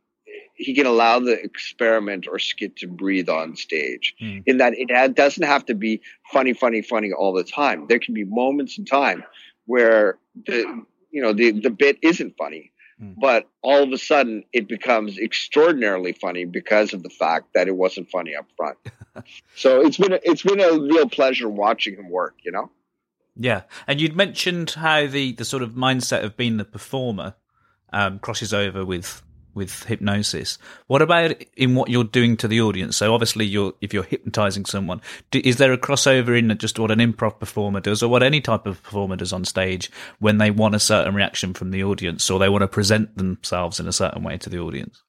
he 0.55 0.75
can 0.75 0.87
allow 0.87 1.21
the 1.21 1.41
experiment 1.41 2.27
or 2.29 2.39
skit 2.39 2.77
to 2.77 2.89
breathe 2.89 3.29
on 3.29 3.57
stage 3.57 4.15
mm. 4.21 4.43
in 4.45 4.59
that 4.59 4.75
it 4.77 5.15
doesn't 5.15 5.45
have 5.45 5.65
to 5.67 5.75
be 5.75 6.01
funny 6.33 6.53
funny 6.53 6.83
funny 6.83 7.13
all 7.13 7.33
the 7.33 7.45
time 7.45 7.87
there 7.89 7.99
can 7.99 8.15
be 8.15 8.25
moments 8.25 8.77
in 8.77 8.85
time 8.85 9.23
where 9.67 10.19
the 10.47 10.85
you 11.11 11.23
know 11.23 11.33
the 11.33 11.53
the 11.53 11.71
bit 11.71 11.97
isn't 12.03 12.37
funny 12.37 12.73
Hmm. 12.99 13.13
But 13.17 13.49
all 13.63 13.83
of 13.83 13.93
a 13.93 13.99
sudden, 13.99 14.45
it 14.53 14.69
becomes 14.69 15.19
extraordinarily 15.19 16.13
funny 16.13 16.45
because 16.45 16.93
of 16.93 17.03
the 17.03 17.11
fact 17.11 17.55
that 17.55 17.69
it 17.69 17.77
wasn't 17.77 18.11
funny 18.11 18.35
up 18.35 18.47
front. 18.57 18.79
so 19.57 19.81
it's 19.81 19.97
been 19.97 20.13
a, 20.13 20.21
it's 20.23 20.43
been 20.43 20.61
a 20.61 20.73
real 20.73 21.09
pleasure 21.09 21.49
watching 21.49 21.95
him 21.95 22.11
work. 22.11 22.35
You 22.43 22.53
know. 22.53 22.71
Yeah, 23.37 23.63
and 23.87 24.01
you'd 24.01 24.17
mentioned 24.17 24.71
how 24.71 25.07
the 25.07 25.33
the 25.33 25.45
sort 25.45 25.63
of 25.63 25.73
mindset 25.73 26.25
of 26.25 26.37
being 26.37 26.57
the 26.57 26.65
performer 26.65 27.35
um, 27.93 28.19
crosses 28.19 28.53
over 28.53 28.85
with 28.85 29.23
with 29.59 29.85
hypnosis. 29.85 30.57
What 30.87 31.03
about 31.03 31.35
in 31.57 31.75
what 31.75 31.91
you're 31.91 32.05
doing 32.05 32.39
to 32.39 32.49
the 32.49 32.63
audience? 32.63 32.97
So 32.97 33.13
obviously, 33.13 33.45
you're 33.45 33.75
if 33.83 33.93
you're 33.93 34.05
hypnotizing 34.05 34.65
someone, 34.65 35.03
do, 35.31 35.43
is 35.45 35.57
there 35.57 35.73
a 35.75 35.79
crossover 35.79 36.39
in 36.39 36.57
just 36.57 36.79
what 36.79 36.91
an 36.91 37.01
improv 37.01 37.39
performer 37.39 37.81
does, 37.81 38.03
or 38.03 38.09
what 38.09 38.23
any 38.23 38.41
type 38.41 38.67
of 38.67 38.83
performer 38.83 39.17
does 39.17 39.35
on 39.35 39.45
stage 39.45 39.91
when 40.21 40.39
they 40.39 40.51
want 40.51 40.75
a 40.75 40.81
certain 40.81 41.15
reaction 41.15 41.53
from 41.53 41.71
the 41.71 41.85
audience, 41.85 42.31
or 42.31 42.39
they 42.39 42.49
want 42.49 42.63
to 42.63 42.69
present 42.69 43.15
themselves 43.19 43.79
in 43.79 43.87
a 43.87 43.93
certain 43.93 44.23
way 44.23 44.39
to 44.39 44.49
the 44.49 44.59
audience? 44.59 45.03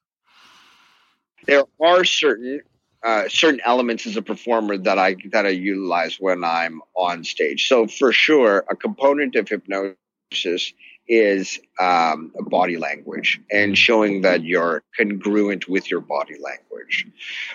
There 1.46 1.64
are 1.80 2.04
certain 2.04 2.60
uh, 3.02 3.28
certain 3.28 3.60
elements 3.64 4.06
as 4.06 4.16
a 4.16 4.22
performer 4.22 4.76
that 4.76 4.98
I 4.98 5.16
that 5.32 5.46
I 5.46 5.50
utilize 5.50 6.16
when 6.20 6.44
I'm 6.44 6.82
on 6.94 7.24
stage. 7.24 7.66
So 7.66 7.86
for 7.86 8.12
sure, 8.12 8.64
a 8.68 8.76
component 8.76 9.36
of 9.36 9.48
hypnosis 9.48 10.74
is 11.10 11.58
um, 11.80 12.32
body 12.38 12.76
language 12.76 13.40
and 13.50 13.76
showing 13.76 14.22
that 14.22 14.44
you're 14.44 14.82
congruent 14.96 15.68
with 15.68 15.90
your 15.90 16.00
body 16.00 16.36
language. 16.40 17.06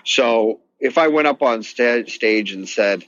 So 0.03 0.59
if 0.79 0.97
I 0.97 1.07
went 1.07 1.27
up 1.27 1.41
on 1.41 1.63
st- 1.63 2.09
stage 2.09 2.51
and 2.51 2.67
said, 2.67 3.05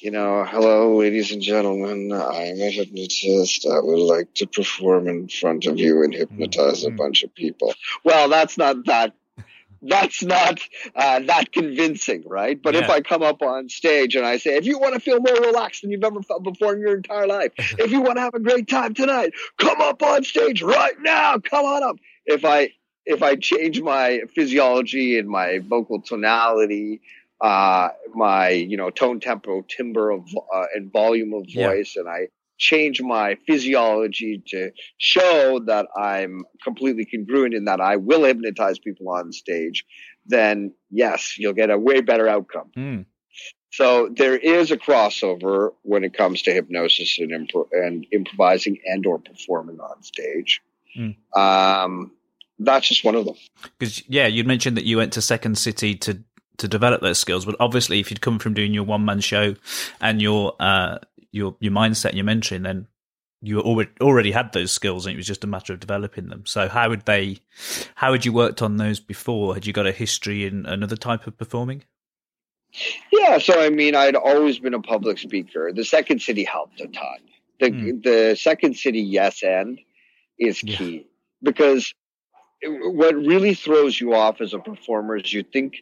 you 0.00 0.10
know, 0.10 0.44
hello, 0.44 0.96
ladies 0.96 1.32
and 1.32 1.42
gentlemen, 1.42 2.10
I'm 2.10 2.60
a 2.60 2.70
hypnotist. 2.70 3.66
I 3.66 3.78
would 3.80 3.98
like 3.98 4.32
to 4.36 4.46
perform 4.46 5.06
in 5.08 5.28
front 5.28 5.66
of 5.66 5.78
you 5.78 6.02
and 6.02 6.14
hypnotize 6.14 6.84
mm-hmm. 6.84 6.94
a 6.94 6.96
bunch 6.96 7.22
of 7.22 7.34
people. 7.34 7.74
Well, 8.02 8.30
that's 8.30 8.56
not 8.56 8.86
that 8.86 9.12
that's 9.82 10.22
not 10.22 10.60
uh, 10.94 11.20
that 11.20 11.52
convincing, 11.52 12.24
right? 12.26 12.60
But 12.60 12.74
yeah. 12.74 12.84
if 12.84 12.90
I 12.90 13.00
come 13.00 13.22
up 13.22 13.42
on 13.42 13.68
stage 13.68 14.14
and 14.14 14.26
I 14.26 14.36
say, 14.36 14.56
if 14.56 14.66
you 14.66 14.78
want 14.78 14.94
to 14.94 15.00
feel 15.00 15.20
more 15.20 15.34
relaxed 15.34 15.82
than 15.82 15.90
you've 15.90 16.04
ever 16.04 16.22
felt 16.22 16.42
before 16.42 16.74
in 16.74 16.80
your 16.80 16.96
entire 16.96 17.26
life, 17.26 17.52
if 17.58 17.90
you 17.90 18.02
want 18.02 18.16
to 18.16 18.22
have 18.22 18.34
a 18.34 18.40
great 18.40 18.68
time 18.68 18.94
tonight, 18.94 19.32
come 19.58 19.80
up 19.80 20.02
on 20.02 20.24
stage 20.24 20.62
right 20.62 21.00
now. 21.00 21.38
Come 21.38 21.64
on 21.64 21.82
up. 21.82 21.96
If 22.26 22.44
I 22.44 22.70
if 23.06 23.22
I 23.22 23.36
change 23.36 23.80
my 23.80 24.22
physiology 24.34 25.18
and 25.18 25.28
my 25.28 25.58
vocal 25.58 26.02
tonality, 26.02 27.00
uh, 27.40 27.88
my 28.14 28.50
you 28.50 28.76
know 28.76 28.90
tone, 28.90 29.20
tempo, 29.20 29.62
timbre 29.62 30.10
of 30.10 30.28
uh, 30.54 30.66
and 30.74 30.92
volume 30.92 31.32
of 31.32 31.46
voice, 31.52 31.94
yeah. 31.96 32.02
and 32.02 32.08
I 32.08 32.28
change 32.60 33.00
my 33.00 33.36
physiology 33.46 34.42
to 34.48 34.70
show 34.98 35.60
that 35.66 35.86
I'm 35.96 36.44
completely 36.62 37.06
congruent 37.06 37.54
in 37.54 37.64
that 37.64 37.80
I 37.80 37.96
will 37.96 38.22
hypnotize 38.24 38.78
people 38.78 39.08
on 39.08 39.32
stage, 39.32 39.84
then 40.26 40.74
yes, 40.90 41.38
you'll 41.38 41.54
get 41.54 41.70
a 41.70 41.78
way 41.78 42.02
better 42.02 42.28
outcome. 42.28 42.70
Mm. 42.76 43.06
So 43.72 44.10
there 44.14 44.36
is 44.36 44.70
a 44.70 44.76
crossover 44.76 45.70
when 45.82 46.04
it 46.04 46.12
comes 46.12 46.42
to 46.42 46.52
hypnosis 46.52 47.18
and, 47.18 47.30
impro- 47.30 47.68
and 47.72 48.06
improvising 48.12 48.78
and 48.84 49.06
or 49.06 49.18
performing 49.18 49.80
on 49.80 50.02
stage. 50.02 50.60
Mm. 50.98 51.16
Um, 51.34 52.12
that's 52.58 52.88
just 52.88 53.04
one 53.04 53.14
of 53.14 53.24
them. 53.24 53.36
Because 53.78 54.06
yeah, 54.06 54.26
you 54.26 54.44
mentioned 54.44 54.76
that 54.76 54.84
you 54.84 54.98
went 54.98 55.14
to 55.14 55.22
Second 55.22 55.56
City 55.56 55.94
to 55.96 56.22
to 56.58 56.68
develop 56.68 57.00
those 57.00 57.18
skills, 57.18 57.46
but 57.46 57.56
obviously, 57.58 58.00
if 58.00 58.10
you'd 58.10 58.20
come 58.20 58.38
from 58.38 58.52
doing 58.52 58.74
your 58.74 58.84
one 58.84 59.02
man 59.02 59.20
show 59.20 59.54
and 59.98 60.20
your 60.20 60.54
uh, 60.60 60.98
your 61.32 61.56
your 61.60 61.72
mindset 61.72 62.10
and 62.10 62.16
your 62.16 62.26
mentoring, 62.26 62.62
then 62.62 62.86
you 63.42 63.60
already 63.60 63.90
already 64.00 64.32
had 64.32 64.52
those 64.52 64.70
skills, 64.70 65.06
and 65.06 65.14
it 65.14 65.16
was 65.16 65.26
just 65.26 65.44
a 65.44 65.46
matter 65.46 65.72
of 65.72 65.80
developing 65.80 66.28
them. 66.28 66.44
So, 66.46 66.68
how 66.68 66.88
would 66.90 67.06
they? 67.06 67.38
How 67.94 68.12
had 68.12 68.24
you 68.24 68.32
worked 68.32 68.62
on 68.62 68.76
those 68.76 69.00
before? 69.00 69.54
Had 69.54 69.66
you 69.66 69.72
got 69.72 69.86
a 69.86 69.92
history 69.92 70.44
in 70.44 70.66
another 70.66 70.96
type 70.96 71.26
of 71.26 71.38
performing? 71.38 71.84
Yeah, 73.12 73.38
so 73.38 73.60
I 73.60 73.70
mean, 73.70 73.94
I'd 73.94 74.14
always 74.14 74.58
been 74.58 74.74
a 74.74 74.82
public 74.82 75.18
speaker. 75.18 75.72
The 75.72 75.84
Second 75.84 76.20
City 76.22 76.44
helped 76.44 76.80
a 76.80 76.86
ton. 76.86 77.18
The 77.58 77.70
mm. 77.70 78.02
the 78.02 78.36
Second 78.36 78.76
City 78.76 79.00
yes 79.00 79.42
end 79.42 79.80
is 80.38 80.60
key 80.60 80.90
yeah. 80.90 81.02
because 81.42 81.92
what 82.62 83.14
really 83.14 83.54
throws 83.54 84.00
you 84.00 84.14
off 84.14 84.40
as 84.40 84.52
a 84.52 84.58
performer 84.58 85.16
is 85.16 85.32
you 85.32 85.42
think 85.42 85.76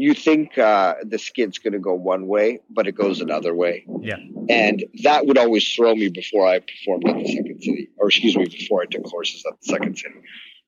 you 0.00 0.14
think 0.14 0.56
uh, 0.56 0.94
the 1.02 1.18
skit's 1.18 1.58
going 1.58 1.74
to 1.74 1.78
go 1.78 1.94
one 1.94 2.26
way, 2.26 2.60
but 2.70 2.86
it 2.86 2.92
goes 2.92 3.20
another 3.20 3.54
way. 3.54 3.84
Yeah. 4.00 4.16
And 4.48 4.84
that 5.02 5.26
would 5.26 5.36
always 5.36 5.70
throw 5.72 5.94
me 5.94 6.08
before 6.08 6.46
I 6.46 6.60
performed 6.60 7.06
at 7.06 7.18
the 7.18 7.28
Second 7.28 7.62
City, 7.62 7.90
or 7.98 8.08
excuse 8.08 8.36
me, 8.36 8.46
before 8.46 8.82
I 8.82 8.86
took 8.86 9.04
courses 9.04 9.44
at 9.46 9.60
the 9.60 9.66
Second 9.66 9.98
City. 9.98 10.14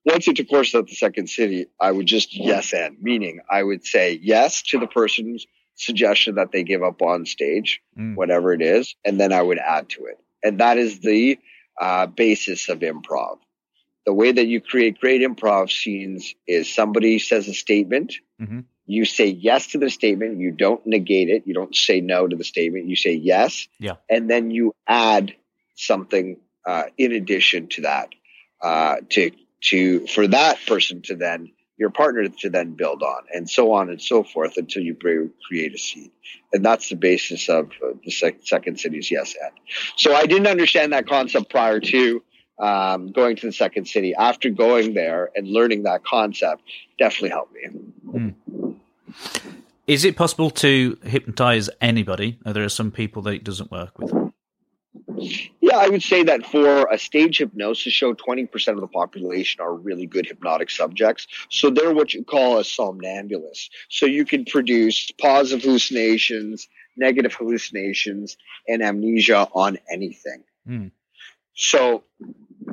Once 0.04 0.28
I 0.28 0.32
took 0.32 0.48
courses 0.48 0.74
at 0.74 0.86
the 0.86 0.94
Second 0.94 1.28
City, 1.28 1.66
I 1.80 1.92
would 1.92 2.06
just 2.06 2.36
yes 2.36 2.74
and, 2.74 2.96
meaning 3.00 3.40
I 3.50 3.62
would 3.62 3.86
say 3.86 4.20
yes 4.22 4.62
to 4.64 4.78
the 4.78 4.86
person's 4.86 5.46
suggestion 5.76 6.34
that 6.34 6.52
they 6.52 6.62
give 6.62 6.82
up 6.82 7.00
on 7.00 7.24
stage, 7.24 7.80
mm. 7.98 8.14
whatever 8.14 8.52
it 8.52 8.60
is, 8.60 8.94
and 9.04 9.18
then 9.18 9.32
I 9.32 9.40
would 9.40 9.58
add 9.58 9.88
to 9.90 10.04
it. 10.06 10.18
And 10.42 10.60
that 10.60 10.76
is 10.76 11.00
the 11.00 11.38
uh, 11.80 12.06
basis 12.06 12.68
of 12.68 12.80
improv. 12.80 13.38
The 14.04 14.12
way 14.12 14.32
that 14.32 14.46
you 14.46 14.60
create 14.60 15.00
great 15.00 15.22
improv 15.22 15.70
scenes 15.70 16.34
is 16.46 16.72
somebody 16.72 17.18
says 17.18 17.48
a 17.48 17.54
statement. 17.54 18.14
Mm-hmm 18.40 18.60
you 18.86 19.04
say 19.04 19.26
yes 19.26 19.68
to 19.68 19.78
the 19.78 19.90
statement. 19.90 20.38
You 20.38 20.52
don't 20.52 20.84
negate 20.86 21.28
it. 21.28 21.44
You 21.46 21.54
don't 21.54 21.74
say 21.74 22.00
no 22.00 22.26
to 22.26 22.36
the 22.36 22.44
statement. 22.44 22.86
You 22.86 22.96
say 22.96 23.12
yes. 23.12 23.68
Yeah. 23.78 23.94
And 24.10 24.28
then 24.28 24.50
you 24.50 24.74
add 24.86 25.34
something 25.76 26.38
uh, 26.66 26.84
in 26.98 27.12
addition 27.12 27.68
to 27.68 27.82
that 27.82 28.08
uh, 28.60 28.96
to 29.10 29.30
to 29.62 30.06
for 30.06 30.26
that 30.28 30.58
person 30.66 31.02
to 31.02 31.16
then 31.16 31.52
your 31.78 31.90
partner 31.90 32.28
to 32.28 32.50
then 32.50 32.74
build 32.74 33.02
on 33.02 33.22
and 33.34 33.48
so 33.48 33.72
on 33.72 33.88
and 33.88 34.00
so 34.00 34.22
forth 34.22 34.56
until 34.56 34.82
you 34.82 34.94
create 34.94 35.74
a 35.74 35.78
seed. 35.78 36.10
And 36.52 36.64
that's 36.64 36.88
the 36.88 36.96
basis 36.96 37.48
of 37.48 37.70
uh, 37.84 37.94
the 38.04 38.10
sec- 38.10 38.44
second 38.44 38.78
city's 38.78 39.10
yes 39.10 39.34
and. 39.42 39.52
So 39.96 40.14
I 40.14 40.26
didn't 40.26 40.46
understand 40.46 40.92
that 40.92 41.08
concept 41.08 41.50
prior 41.50 41.80
to 41.80 42.22
um, 42.58 43.10
going 43.10 43.36
to 43.36 43.46
the 43.46 43.52
second 43.52 43.86
city. 43.86 44.14
After 44.14 44.50
going 44.50 44.94
there 44.94 45.30
and 45.34 45.48
learning 45.48 45.84
that 45.84 46.04
concept, 46.04 46.62
definitely 46.98 47.30
helped 47.30 47.54
me. 47.54 47.60
Mm. 48.06 48.34
Is 49.86 50.04
it 50.04 50.16
possible 50.16 50.50
to 50.50 50.96
hypnotize 51.02 51.68
anybody? 51.80 52.38
There 52.44 52.64
are 52.64 52.68
some 52.68 52.90
people 52.90 53.22
that 53.22 53.34
it 53.34 53.44
doesn't 53.44 53.70
work 53.70 53.98
with. 53.98 54.12
Yeah, 55.60 55.76
I 55.76 55.88
would 55.88 56.02
say 56.02 56.22
that 56.24 56.46
for 56.46 56.86
a 56.90 56.98
stage 56.98 57.38
hypnosis 57.38 57.92
show, 57.92 58.14
20% 58.14 58.68
of 58.68 58.80
the 58.80 58.86
population 58.86 59.60
are 59.60 59.74
really 59.74 60.06
good 60.06 60.26
hypnotic 60.26 60.70
subjects. 60.70 61.26
So 61.48 61.70
they're 61.70 61.94
what 61.94 62.14
you 62.14 62.24
call 62.24 62.58
a 62.58 62.62
somnambulist. 62.62 63.70
So 63.88 64.06
you 64.06 64.24
can 64.24 64.44
produce 64.44 65.10
positive 65.20 65.62
hallucinations, 65.62 66.68
negative 66.96 67.34
hallucinations, 67.34 68.36
and 68.68 68.82
amnesia 68.82 69.48
on 69.54 69.78
anything. 69.90 70.44
Mm. 70.68 70.90
So 71.54 72.04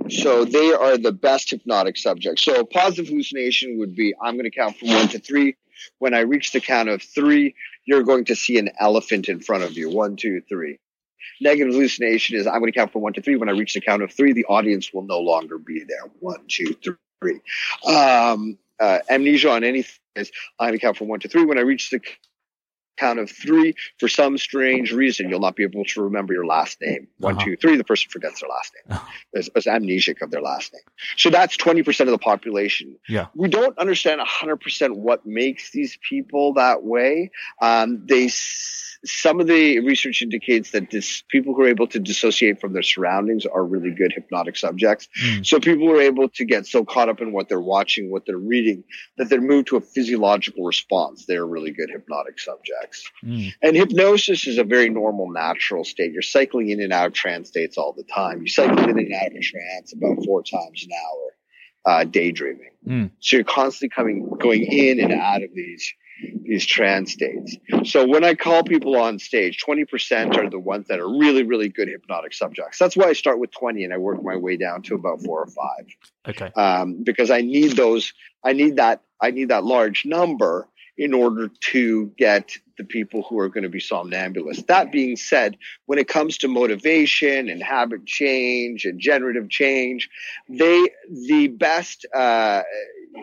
so 0.10 0.45
they 0.45 0.73
are 0.73 0.97
the 0.97 1.12
best 1.12 1.52
hypnotic 1.52 1.97
subjects. 1.97 2.43
So 2.43 2.60
a 2.60 2.65
positive 2.65 3.08
hallucination 3.08 3.78
would 3.80 3.95
be 3.95 4.13
I'm 4.21 4.36
going 4.36 4.49
to 4.49 4.52
count 4.52 4.78
from 4.78 4.89
one 4.89 5.08
to 5.10 5.19
three. 5.19 5.56
When 5.99 6.13
I 6.13 6.21
reach 6.21 6.51
the 6.51 6.61
count 6.61 6.89
of 6.89 7.01
three, 7.01 7.55
you're 7.85 8.03
going 8.03 8.25
to 8.25 8.35
see 8.35 8.57
an 8.57 8.69
elephant 8.79 9.29
in 9.29 9.39
front 9.39 9.63
of 9.63 9.73
you. 9.73 9.89
One, 9.89 10.15
two, 10.15 10.41
three. 10.47 10.79
Negative 11.41 11.73
hallucination 11.73 12.37
is 12.37 12.47
I'm 12.47 12.59
going 12.59 12.71
to 12.71 12.77
count 12.77 12.91
from 12.91 13.01
one 13.01 13.13
to 13.13 13.21
three. 13.21 13.35
When 13.35 13.49
I 13.49 13.53
reach 13.53 13.73
the 13.73 13.81
count 13.81 14.03
of 14.03 14.11
three, 14.11 14.33
the 14.33 14.45
audience 14.45 14.93
will 14.93 15.03
no 15.03 15.19
longer 15.19 15.57
be 15.57 15.83
there. 15.87 16.11
One, 16.19 16.45
two, 16.47 16.75
three. 17.21 17.39
Um, 17.85 18.57
uh, 18.79 18.99
amnesia 19.09 19.49
on 19.51 19.63
anything 19.63 19.99
is 20.15 20.31
I'm 20.59 20.69
going 20.69 20.79
to 20.79 20.85
count 20.85 20.97
from 20.97 21.07
one 21.07 21.19
to 21.21 21.27
three. 21.27 21.45
When 21.45 21.57
I 21.57 21.61
reach 21.61 21.89
the 21.89 22.01
count 22.99 23.19
of 23.19 23.29
three, 23.29 23.75
for 23.99 24.07
some 24.07 24.38
strange 24.38 24.91
reason, 24.91 25.29
you'll 25.29 25.39
not 25.39 25.55
be 25.55 25.63
able 25.63 25.85
to 25.85 26.03
remember 26.03 26.33
your 26.33 26.45
last 26.45 26.79
name. 26.81 27.07
One, 27.17 27.35
uh-huh. 27.35 27.45
two, 27.45 27.57
three, 27.57 27.77
the 27.77 27.83
person 27.83 28.09
forgets 28.09 28.41
their 28.41 28.49
last 28.49 28.73
name. 28.75 28.97
Uh-huh. 28.97 29.12
There's, 29.33 29.49
there's 29.53 29.65
amnesic 29.65 30.21
of 30.21 30.31
their 30.31 30.41
last 30.41 30.73
name. 30.73 30.81
So 31.17 31.29
that's 31.29 31.57
20% 31.57 31.99
of 32.01 32.07
the 32.07 32.17
population. 32.17 32.95
Yeah. 33.07 33.27
We 33.35 33.49
don't 33.49 33.77
understand 33.77 34.21
100% 34.21 34.95
what 34.95 35.25
makes 35.25 35.71
these 35.71 35.97
people 36.07 36.53
that 36.53 36.83
way. 36.83 37.31
Um, 37.62 38.05
they, 38.05 38.29
some 39.05 39.39
of 39.39 39.47
the 39.47 39.79
research 39.79 40.21
indicates 40.21 40.71
that 40.71 40.91
this, 40.91 41.23
people 41.29 41.53
who 41.53 41.63
are 41.63 41.69
able 41.69 41.88
to 41.88 41.99
dissociate 41.99 42.59
from 42.59 42.73
their 42.73 42.83
surroundings 42.83 43.45
are 43.45 43.63
really 43.63 43.91
good 43.91 44.12
hypnotic 44.13 44.57
subjects. 44.57 45.07
Mm. 45.21 45.45
So 45.45 45.59
people 45.59 45.89
are 45.91 46.01
able 46.01 46.29
to 46.29 46.45
get 46.45 46.65
so 46.65 46.83
caught 46.83 47.09
up 47.09 47.21
in 47.21 47.31
what 47.31 47.47
they're 47.47 47.59
watching, 47.59 48.12
what 48.12 48.25
they're 48.25 48.38
reading, 48.38 48.83
that 49.17 49.29
they're 49.29 49.41
moved 49.41 49.67
to 49.67 49.77
a 49.77 49.81
physiological 49.81 50.65
response. 50.65 51.25
They're 51.25 51.45
really 51.45 51.71
good 51.71 51.89
hypnotic 51.89 52.39
subjects. 52.39 52.88
Mm. 53.23 53.54
And 53.62 53.75
hypnosis 53.75 54.47
is 54.47 54.58
a 54.58 54.63
very 54.63 54.89
normal, 54.89 55.30
natural 55.30 55.84
state. 55.84 56.12
You're 56.12 56.21
cycling 56.21 56.69
in 56.69 56.82
and 56.82 56.93
out 56.93 57.08
of 57.08 57.13
trance 57.13 57.49
states 57.49 57.78
all 57.78 57.93
the 57.93 58.04
time. 58.04 58.41
You 58.41 58.47
cycle 58.47 58.80
in 58.80 58.97
and 58.97 59.13
out 59.13 59.36
of 59.36 59.41
trance 59.41 59.93
about 59.93 60.23
four 60.25 60.43
times 60.43 60.86
an 60.86 60.91
hour. 60.91 61.25
Uh, 61.86 62.04
daydreaming. 62.04 62.71
Mm. 62.86 63.10
So 63.19 63.38
you're 63.38 63.45
constantly 63.45 63.89
coming, 63.89 64.30
going 64.38 64.63
in 64.63 64.99
and 64.99 65.13
out 65.13 65.43
of 65.43 65.49
these 65.56 65.93
these 66.43 66.65
trance 66.65 67.13
states. 67.13 67.56
So 67.86 68.08
when 68.08 68.23
I 68.23 68.36
call 68.36 68.63
people 68.63 68.95
on 68.97 69.19
stage, 69.19 69.63
20% 69.65 70.36
are 70.38 70.49
the 70.49 70.60
ones 70.60 70.88
that 70.88 70.99
are 70.99 71.08
really, 71.08 71.43
really 71.43 71.69
good 71.69 71.88
hypnotic 71.88 72.34
subjects. 72.34 72.78
That's 72.78 72.97
why 72.97 73.06
I 73.06 73.13
start 73.13 73.39
with 73.39 73.52
20 73.52 73.84
and 73.84 73.93
I 73.93 73.97
work 73.97 74.21
my 74.23 74.36
way 74.36 74.58
down 74.58 74.82
to 74.84 74.95
about 74.95 75.21
four 75.21 75.43
or 75.43 75.47
five. 75.47 75.86
Okay. 76.28 76.52
Um, 76.60 77.04
because 77.04 77.32
I 77.32 77.41
need 77.41 77.75
those, 77.75 78.13
I 78.43 78.54
need 78.54 78.78
that, 78.78 79.02
I 79.21 79.32
need 79.32 79.49
that 79.49 79.63
large 79.63 80.06
number 80.06 80.67
in 80.99 81.13
order 81.13 81.49
to 81.62 82.12
get 82.17 82.57
the 82.77 82.83
people 82.83 83.23
who 83.23 83.39
are 83.39 83.47
going 83.47 83.63
to 83.63 83.69
be 83.69 83.79
somnambulists. 83.79 84.67
That 84.67 84.91
being 84.91 85.15
said, 85.15 85.57
when 85.85 85.97
it 85.97 86.09
comes 86.09 86.39
to 86.39 86.49
motivation 86.49 87.47
and 87.47 87.63
habit 87.63 88.05
change 88.05 88.83
and 88.83 88.99
generative 88.99 89.49
change, 89.49 90.09
they 90.49 90.89
the 91.09 91.47
best. 91.47 92.05
Uh, 92.13 92.63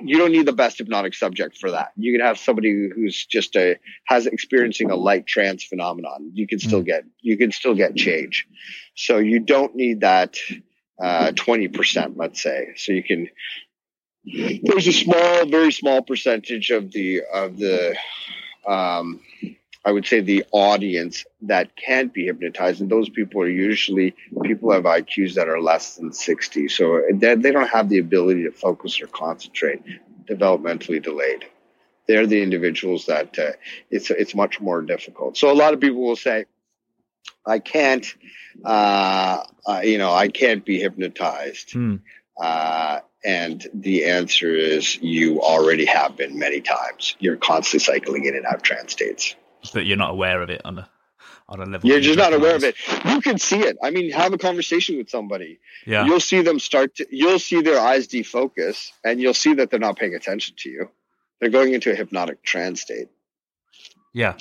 you 0.02 0.16
don't 0.16 0.32
need 0.32 0.46
the 0.46 0.54
best 0.54 0.78
hypnotic 0.78 1.12
subject 1.12 1.58
for 1.58 1.70
that. 1.70 1.92
You 1.96 2.16
can 2.16 2.26
have 2.26 2.38
somebody 2.38 2.88
who's 2.94 3.26
just 3.26 3.54
a 3.56 3.76
has 4.06 4.26
experiencing 4.26 4.90
a 4.90 4.96
light 4.96 5.26
trance 5.26 5.62
phenomenon. 5.62 6.30
You 6.32 6.46
can 6.46 6.58
still 6.58 6.80
mm. 6.80 6.86
get 6.86 7.04
you 7.20 7.36
can 7.36 7.52
still 7.52 7.74
get 7.74 7.94
change. 7.94 8.48
So 8.94 9.18
you 9.18 9.38
don't 9.38 9.74
need 9.76 10.00
that 10.00 10.38
uh, 10.98 11.32
twenty 11.36 11.68
uh, 11.68 11.72
percent, 11.72 12.16
let's 12.16 12.42
say. 12.42 12.68
So 12.76 12.92
you 12.92 13.02
can 13.02 13.28
there's 14.26 14.86
a 14.86 14.92
small, 14.92 15.46
very 15.46 15.72
small 15.72 16.02
percentage 16.02 16.70
of 16.70 16.92
the 16.92 17.22
of 17.32 17.56
the 17.58 17.96
um, 18.66 19.20
I 19.84 19.92
would 19.92 20.04
say 20.04 20.20
the 20.20 20.44
audience 20.50 21.24
that 21.42 21.76
can't 21.76 22.12
be 22.12 22.26
hypnotized, 22.26 22.80
and 22.80 22.90
those 22.90 23.08
people 23.08 23.40
are 23.42 23.48
usually 23.48 24.16
people 24.42 24.72
have 24.72 24.82
IQs 24.82 25.34
that 25.34 25.48
are 25.48 25.60
less 25.60 25.94
than 25.94 26.12
60. 26.12 26.66
So 26.68 27.02
they, 27.12 27.36
they 27.36 27.52
don't 27.52 27.68
have 27.68 27.88
the 27.88 27.98
ability 27.98 28.42
to 28.44 28.50
focus 28.50 29.00
or 29.00 29.06
concentrate, 29.06 29.80
developmentally 30.28 31.00
delayed. 31.00 31.44
They're 32.08 32.26
the 32.26 32.42
individuals 32.42 33.06
that 33.06 33.38
uh, 33.38 33.52
it's 33.90 34.10
it's 34.10 34.34
much 34.34 34.60
more 34.60 34.82
difficult. 34.82 35.36
So 35.36 35.52
a 35.52 35.54
lot 35.54 35.72
of 35.72 35.80
people 35.80 36.02
will 36.02 36.16
say, 36.16 36.46
"I 37.44 37.60
can't, 37.60 38.06
uh, 38.64 39.44
uh, 39.66 39.80
you 39.84 39.98
know, 39.98 40.12
I 40.12 40.28
can't 40.28 40.64
be 40.64 40.80
hypnotized." 40.80 41.72
Hmm. 41.72 41.96
Uh, 42.40 43.00
and 43.24 43.66
the 43.74 44.04
answer 44.04 44.54
is 44.54 44.96
you 45.02 45.40
already 45.40 45.84
have 45.86 46.16
been 46.16 46.38
many 46.38 46.60
times. 46.60 47.16
You're 47.18 47.36
constantly 47.36 47.84
cycling 47.84 48.24
in 48.26 48.36
and 48.36 48.44
out 48.46 48.62
trance 48.62 48.92
states. 48.92 49.34
But 49.72 49.86
you're 49.86 49.96
not 49.96 50.10
aware 50.10 50.42
of 50.42 50.50
it 50.50 50.62
on 50.64 50.78
a 50.78 50.88
on 51.48 51.60
a 51.60 51.64
level. 51.64 51.88
You're 51.88 52.00
just 52.00 52.18
not 52.18 52.32
aware 52.32 52.56
of 52.56 52.64
it. 52.64 52.76
You 53.04 53.20
can 53.20 53.38
see 53.38 53.60
it. 53.60 53.76
I 53.82 53.90
mean, 53.90 54.10
have 54.10 54.32
a 54.32 54.38
conversation 54.38 54.96
with 54.96 55.10
somebody. 55.10 55.58
Yeah. 55.86 56.04
You'll 56.04 56.20
see 56.20 56.42
them 56.42 56.58
start 56.58 56.96
to. 56.96 57.06
You'll 57.10 57.38
see 57.38 57.62
their 57.62 57.80
eyes 57.80 58.06
defocus, 58.08 58.90
and 59.04 59.20
you'll 59.20 59.34
see 59.34 59.54
that 59.54 59.70
they're 59.70 59.80
not 59.80 59.96
paying 59.96 60.14
attention 60.14 60.54
to 60.58 60.70
you. 60.70 60.90
They're 61.40 61.50
going 61.50 61.74
into 61.74 61.90
a 61.92 61.94
hypnotic 61.94 62.42
trance 62.42 62.82
state. 62.82 63.08
Yeah. 64.14 64.34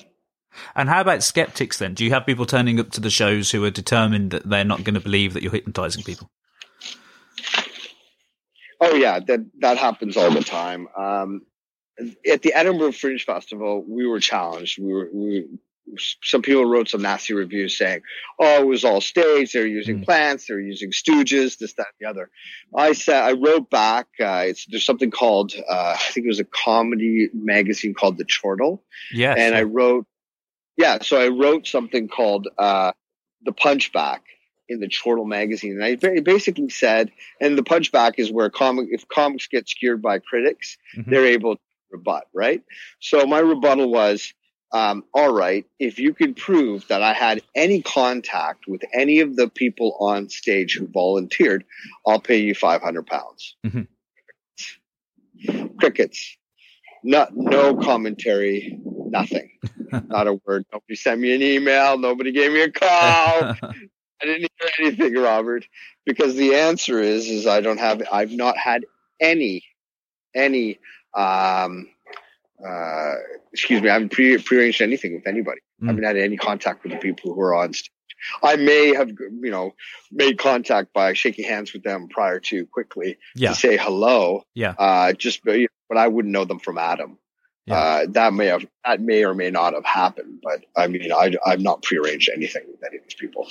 And 0.75 0.87
how 0.87 1.01
about 1.01 1.21
skeptics 1.21 1.79
then? 1.79 1.93
Do 1.95 2.05
you 2.05 2.11
have 2.11 2.25
people 2.25 2.45
turning 2.45 2.79
up 2.79 2.91
to 2.91 3.01
the 3.01 3.09
shows 3.09 3.51
who 3.51 3.63
are 3.65 3.71
determined 3.71 4.31
that 4.31 4.49
they're 4.49 4.63
not 4.63 4.83
going 4.83 4.93
to 4.93 5.01
believe 5.01 5.33
that 5.33 5.43
you're 5.43 5.51
hypnotizing 5.51 6.03
people? 6.03 6.29
Oh 8.81 8.95
yeah, 8.95 9.19
that 9.19 9.39
that 9.59 9.77
happens 9.77 10.17
all 10.17 10.31
the 10.31 10.43
time. 10.43 10.87
Um, 10.97 11.41
at 12.29 12.41
the 12.41 12.53
Edinburgh 12.53 12.91
Fringe 12.93 13.23
Festival, 13.23 13.83
we 13.87 14.05
were 14.05 14.19
challenged. 14.19 14.77
We 14.81 14.91
were 14.91 15.09
we, 15.13 15.45
some 16.23 16.41
people 16.41 16.65
wrote 16.65 16.89
some 16.89 17.01
nasty 17.01 17.33
reviews 17.33 17.77
saying, 17.77 18.01
"Oh, 18.39 18.61
it 18.61 18.65
was 18.65 18.83
all 18.83 18.99
staged. 19.01 19.53
They're 19.53 19.65
using 19.67 19.99
Mm. 20.01 20.05
plants. 20.05 20.47
They're 20.47 20.59
using 20.59 20.91
stooges. 20.91 21.57
This, 21.57 21.73
that, 21.75 21.87
and 21.87 21.95
the 22.01 22.09
other." 22.09 22.29
I 22.75 22.93
said, 22.93 23.21
I 23.23 23.31
wrote 23.33 23.69
back. 23.69 24.07
Uh, 24.19 24.43
it's 24.47 24.65
there's 24.65 24.83
something 24.85 25.11
called 25.11 25.53
uh, 25.55 25.95
I 25.97 26.11
think 26.11 26.25
it 26.25 26.29
was 26.29 26.39
a 26.41 26.45
comedy 26.45 27.29
magazine 27.33 27.93
called 27.93 28.17
The 28.17 28.25
Chortle, 28.25 28.83
Yes. 29.13 29.37
and 29.39 29.55
I 29.55 29.63
wrote, 29.63 30.05
yeah. 30.75 30.97
So 31.01 31.17
I 31.21 31.29
wrote 31.29 31.65
something 31.67 32.07
called 32.09 32.47
uh, 32.57 32.91
The 33.43 33.53
Punchback 33.53 34.19
in 34.67 34.79
the 34.79 34.87
Chortle 34.89 35.25
magazine, 35.25 35.73
and 35.73 35.83
I 35.83 35.95
ba- 35.95 36.21
basically 36.21 36.69
said, 36.69 37.11
and 37.39 37.57
the 37.57 37.63
punchback 37.63 38.13
is 38.17 38.31
where 38.31 38.49
comic 38.49 38.87
if 38.91 39.07
comics 39.07 39.47
get 39.47 39.67
skewered 39.69 40.01
by 40.01 40.19
critics, 40.19 40.77
Mhm. 40.97 41.05
they're 41.09 41.25
able 41.25 41.55
to 41.57 41.61
rebut, 41.91 42.27
right? 42.33 42.61
So 42.99 43.25
my 43.25 43.39
rebuttal 43.39 43.91
was, 43.91 44.33
um, 44.71 45.03
all 45.13 45.31
right, 45.33 45.65
if 45.79 45.99
you 45.99 46.13
can 46.13 46.33
prove 46.33 46.87
that 46.87 47.01
I 47.03 47.13
had 47.13 47.41
any 47.53 47.81
contact 47.81 48.65
with 48.67 48.81
any 48.93 49.19
of 49.19 49.35
the 49.35 49.47
people 49.49 49.95
on 49.99 50.29
stage 50.29 50.75
who 50.77 50.87
volunteered, 50.87 51.63
I'll 52.05 52.19
pay 52.19 52.37
you 52.41 52.55
five 52.55 52.81
hundred 52.81 53.05
pounds. 53.07 53.55
Mhm. 53.65 53.87
Crickets. 55.79 56.37
Not 57.03 57.35
no 57.35 57.75
commentary, 57.75 58.79
nothing. 58.83 59.51
Not 60.09 60.27
a 60.27 60.33
word. 60.45 60.65
Nobody 60.73 60.95
sent 60.95 61.21
me 61.21 61.35
an 61.35 61.41
email. 61.43 61.97
Nobody 61.99 62.31
gave 62.31 62.51
me 62.51 62.61
a 62.61 62.71
call. 62.71 63.53
I 64.25 64.33
didn't 64.33 64.51
hear 64.77 64.87
anything, 64.87 65.13
Robert, 65.21 65.65
because 66.05 66.35
the 66.35 66.55
answer 66.55 66.99
is 66.99 67.27
is 67.27 67.45
I 67.47 67.61
don't 67.61 67.79
have 67.79 68.01
I've 68.11 68.31
not 68.31 68.57
had 68.57 68.85
any 69.19 69.63
any 70.33 70.79
um 71.13 71.87
uh 72.65 73.13
excuse 73.51 73.81
me, 73.81 73.89
I 73.89 73.93
haven't 73.93 74.11
pre 74.11 74.37
prearranged 74.37 74.81
anything 74.81 75.13
with 75.15 75.27
anybody. 75.27 75.61
I 75.81 75.83
Mm. 75.83 75.87
haven't 75.87 76.03
had 76.03 76.17
any 76.17 76.37
contact 76.37 76.83
with 76.83 76.93
the 76.93 76.99
people 76.99 77.33
who 77.33 77.41
are 77.41 77.53
on 77.53 77.73
stage. 77.73 77.91
I 78.41 78.55
may 78.55 78.95
have 78.95 79.09
you 79.09 79.51
know 79.51 79.75
made 80.11 80.37
contact 80.39 80.93
by 80.93 81.13
shaking 81.13 81.45
hands 81.45 81.73
with 81.73 81.83
them 81.83 82.07
prior 82.07 82.39
to 82.39 82.65
quickly 82.65 83.17
yeah. 83.35 83.49
to 83.49 83.55
say 83.55 83.77
hello. 83.77 84.43
Yeah. 84.53 84.73
Uh 84.77 85.13
just 85.13 85.43
but 85.43 85.97
I 85.97 86.07
wouldn't 86.07 86.31
know 86.31 86.45
them 86.45 86.59
from 86.59 86.77
Adam. 86.77 87.19
Yeah. 87.65 87.75
Uh, 87.75 88.05
that 88.09 88.33
may 88.33 88.45
have 88.47 88.65
that 88.85 89.01
may 89.01 89.25
or 89.25 89.33
may 89.33 89.49
not 89.51 89.73
have 89.73 89.85
happened, 89.85 90.39
but 90.43 90.65
I 90.75 90.87
mean 90.87 91.11
I 91.11 91.35
I've 91.45 91.61
not 91.61 91.81
prearranged 91.81 92.29
anything 92.33 92.63
with 92.67 92.83
any 92.87 92.97
of 92.97 93.03
these 93.03 93.15
people. 93.15 93.47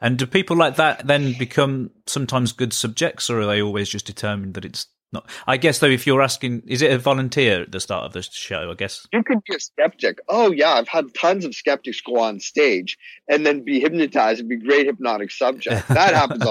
And 0.00 0.18
do 0.18 0.26
people 0.26 0.56
like 0.56 0.76
that 0.76 1.06
then 1.06 1.34
become 1.38 1.90
sometimes 2.06 2.52
good 2.52 2.72
subjects, 2.72 3.28
or 3.28 3.40
are 3.40 3.46
they 3.46 3.60
always 3.62 3.88
just 3.88 4.06
determined 4.06 4.54
that 4.54 4.64
it's 4.64 4.86
not? 5.12 5.28
I 5.46 5.56
guess 5.56 5.78
though, 5.78 5.88
if 5.88 6.06
you're 6.06 6.22
asking, 6.22 6.62
is 6.66 6.80
it 6.82 6.90
a 6.92 6.98
volunteer 6.98 7.62
at 7.62 7.72
the 7.72 7.80
start 7.80 8.04
of 8.04 8.12
the 8.12 8.22
show? 8.22 8.70
I 8.70 8.74
guess. 8.74 9.06
you 9.12 9.22
could 9.22 9.42
be 9.46 9.54
a 9.56 9.60
skeptic. 9.60 10.18
Oh 10.28 10.52
yeah, 10.52 10.70
I've 10.72 10.88
had 10.88 11.14
tons 11.14 11.44
of 11.44 11.54
skeptics 11.54 12.00
go 12.00 12.18
on 12.20 12.40
stage 12.40 12.96
and 13.28 13.44
then 13.44 13.62
be 13.64 13.80
hypnotized 13.80 14.40
and 14.40 14.48
be 14.48 14.56
great 14.56 14.86
hypnotic 14.86 15.30
subject. 15.30 15.86
That 15.88 16.14
happens. 16.14 16.44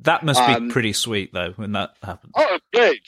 That 0.00 0.22
must 0.24 0.46
be 0.46 0.52
Um, 0.52 0.68
pretty 0.70 0.92
sweet 0.92 1.32
though 1.32 1.52
when 1.56 1.72
that 1.72 1.90
happens. 2.02 2.32
oh, 2.36 2.58
great. 2.74 3.02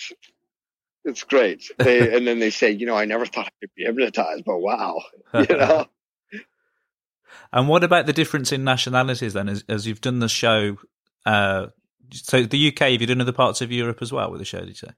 It's 1.05 1.23
great. 1.25 1.70
They, 1.79 2.14
and 2.14 2.27
then 2.27 2.40
they 2.40 2.51
say, 2.51 2.70
you 2.73 2.85
know, 2.87 2.94
I 2.96 3.05
never 3.07 3.25
thought 3.27 3.46
I 3.46 3.51
could 3.61 3.70
be 3.77 3.85
hypnotized, 3.85 4.44
but 4.44 4.59
wow, 4.59 5.01
you 5.35 5.46
know. 5.57 5.87
And 7.52 7.68
what 7.68 7.84
about 7.84 8.06
the 8.06 8.12
difference 8.12 8.52
in 8.52 8.64
nationalities 8.64 9.32
then? 9.32 9.48
As, 9.48 9.64
as 9.68 9.86
you've 9.86 10.00
done 10.00 10.18
the 10.20 10.28
show, 10.28 10.76
uh, 11.26 11.68
so 12.12 12.42
the 12.42 12.68
UK, 12.68 12.78
have 12.92 13.00
you 13.00 13.06
done 13.06 13.20
other 13.20 13.32
parts 13.32 13.60
of 13.60 13.70
Europe 13.72 13.98
as 14.00 14.12
well 14.12 14.30
with 14.30 14.40
the 14.40 14.44
show? 14.44 14.60
Did 14.60 14.68
you 14.68 14.74
say? 14.74 14.90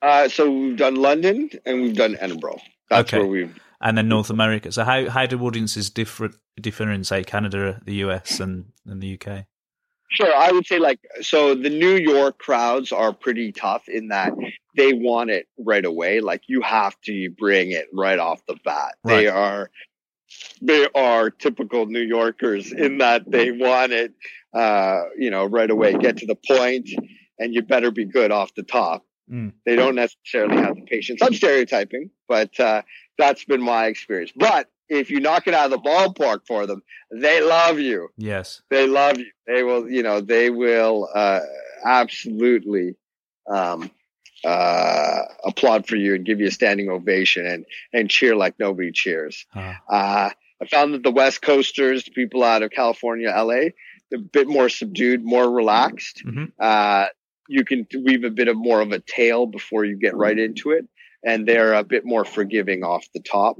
Uh, 0.00 0.28
so 0.28 0.50
we've 0.50 0.76
done 0.76 0.96
London 0.96 1.48
and 1.64 1.82
we've 1.82 1.96
done 1.96 2.16
Edinburgh. 2.18 2.58
That's 2.90 3.08
Okay. 3.08 3.18
where 3.18 3.26
we've. 3.26 3.58
And 3.80 3.98
then 3.98 4.08
North 4.08 4.30
America. 4.30 4.70
So 4.70 4.84
how 4.84 5.08
how 5.10 5.26
do 5.26 5.40
audiences 5.40 5.90
differ 5.90 6.30
differ 6.60 6.90
in 6.90 7.02
say 7.02 7.24
Canada, 7.24 7.80
the 7.84 7.94
US, 8.06 8.38
and, 8.38 8.66
and 8.86 9.00
the 9.02 9.18
UK? 9.20 9.46
Sure, 10.08 10.32
I 10.36 10.52
would 10.52 10.66
say 10.66 10.78
like 10.78 11.00
so. 11.20 11.54
The 11.54 11.70
New 11.70 11.96
York 11.96 12.38
crowds 12.38 12.92
are 12.92 13.12
pretty 13.12 13.50
tough 13.50 13.88
in 13.88 14.08
that 14.08 14.34
they 14.76 14.92
want 14.92 15.30
it 15.30 15.48
right 15.58 15.84
away. 15.84 16.20
Like 16.20 16.42
you 16.46 16.60
have 16.62 17.00
to 17.06 17.30
bring 17.30 17.72
it 17.72 17.86
right 17.92 18.18
off 18.18 18.44
the 18.46 18.56
bat. 18.64 18.94
They 19.04 19.26
are 19.26 19.70
they 20.60 20.86
are 20.94 21.30
typical 21.30 21.86
New 21.86 22.00
Yorkers 22.02 22.72
in 22.72 22.98
that 22.98 23.30
they 23.30 23.50
want 23.50 23.92
it, 23.92 24.12
uh, 24.54 25.02
you 25.18 25.30
know, 25.30 25.44
right 25.44 25.70
away. 25.70 25.94
Get 25.94 26.18
to 26.18 26.26
the 26.26 26.36
point, 26.36 26.88
and 27.38 27.54
you 27.54 27.62
better 27.62 27.90
be 27.90 28.04
good 28.04 28.30
off 28.30 28.54
the 28.54 28.62
top. 28.62 29.04
Mm. 29.30 29.52
They 29.64 29.76
don't 29.76 29.94
necessarily 29.94 30.56
have 30.56 30.76
the 30.76 30.82
patience. 30.82 31.20
I'm 31.22 31.34
stereotyping, 31.34 32.10
but 32.28 32.58
uh, 32.60 32.82
that's 33.18 33.44
been 33.44 33.62
my 33.62 33.86
experience. 33.86 34.32
But 34.34 34.68
if 34.88 35.10
you 35.10 35.20
knock 35.20 35.46
it 35.46 35.54
out 35.54 35.66
of 35.66 35.70
the 35.70 35.78
ballpark 35.88 36.46
for 36.46 36.66
them, 36.66 36.82
they 37.10 37.40
love 37.40 37.78
you 37.78 38.08
Yes. 38.18 38.62
they 38.68 38.86
love 38.86 39.18
you. 39.18 39.30
They 39.46 39.62
will, 39.62 39.88
you 39.88 40.02
know, 40.02 40.20
they 40.20 40.50
will 40.50 41.08
uh, 41.14 41.40
absolutely 41.84 42.96
um, 43.50 43.90
uh, 44.44 45.22
applaud 45.44 45.86
for 45.86 45.96
you 45.96 46.14
and 46.14 46.24
give 46.24 46.40
you 46.40 46.46
a 46.48 46.50
standing 46.50 46.88
ovation 46.88 47.46
and 47.46 47.64
and 47.92 48.10
cheer 48.10 48.34
like 48.36 48.58
nobody 48.58 48.92
cheers. 48.92 49.46
Ah. 49.54 49.80
Uh, 49.88 50.30
I 50.62 50.66
found 50.66 50.94
that 50.94 51.02
the 51.02 51.10
West 51.10 51.42
Coasters, 51.42 52.08
people 52.08 52.44
out 52.44 52.62
of 52.62 52.70
California, 52.70 53.28
LA, 53.30 53.70
a 54.14 54.18
bit 54.18 54.46
more 54.46 54.68
subdued, 54.68 55.24
more 55.24 55.50
relaxed. 55.50 56.22
Mhm. 56.24 56.52
Uh, 56.58 57.06
you 57.48 57.64
can 57.64 57.86
weave 58.04 58.22
a 58.24 58.30
bit 58.30 58.46
of 58.48 58.56
more 58.56 58.80
of 58.80 58.92
a 58.92 59.00
tail 59.00 59.46
before 59.46 59.84
you 59.84 59.96
get 59.96 60.16
right 60.16 60.38
into 60.38 60.70
it. 60.70 60.86
And 61.24 61.46
they're 61.46 61.74
a 61.74 61.84
bit 61.84 62.04
more 62.04 62.24
forgiving 62.24 62.82
off 62.82 63.06
the 63.14 63.20
top. 63.20 63.56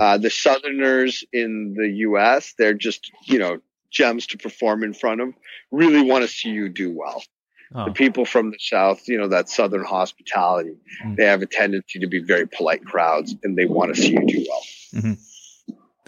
Uh, 0.00 0.18
the 0.18 0.30
Southerners 0.30 1.24
in 1.32 1.74
the 1.76 1.88
U.S., 2.08 2.54
they're 2.56 2.74
just, 2.74 3.10
you 3.24 3.38
know, 3.38 3.58
gems 3.90 4.26
to 4.28 4.38
perform 4.38 4.84
in 4.84 4.92
front 4.92 5.20
of, 5.20 5.34
really 5.72 6.02
want 6.02 6.22
to 6.22 6.28
see 6.28 6.50
you 6.50 6.68
do 6.68 6.92
well. 6.96 7.22
Oh. 7.72 7.84
The 7.86 7.92
people 7.92 8.24
from 8.24 8.50
the 8.50 8.58
South, 8.58 9.06
you 9.06 9.16
know, 9.16 9.28
that 9.28 9.48
Southern 9.48 9.84
hospitality, 9.84 10.76
Mm. 11.04 11.16
they 11.16 11.24
have 11.26 11.40
a 11.42 11.46
tendency 11.46 12.00
to 12.00 12.08
be 12.08 12.18
very 12.18 12.46
polite 12.48 12.84
crowds 12.84 13.34
and 13.44 13.56
they 13.56 13.66
want 13.66 13.94
to 13.94 14.00
see 14.00 14.10
you 14.12 14.26
do 14.26 14.44
well. 14.48 15.16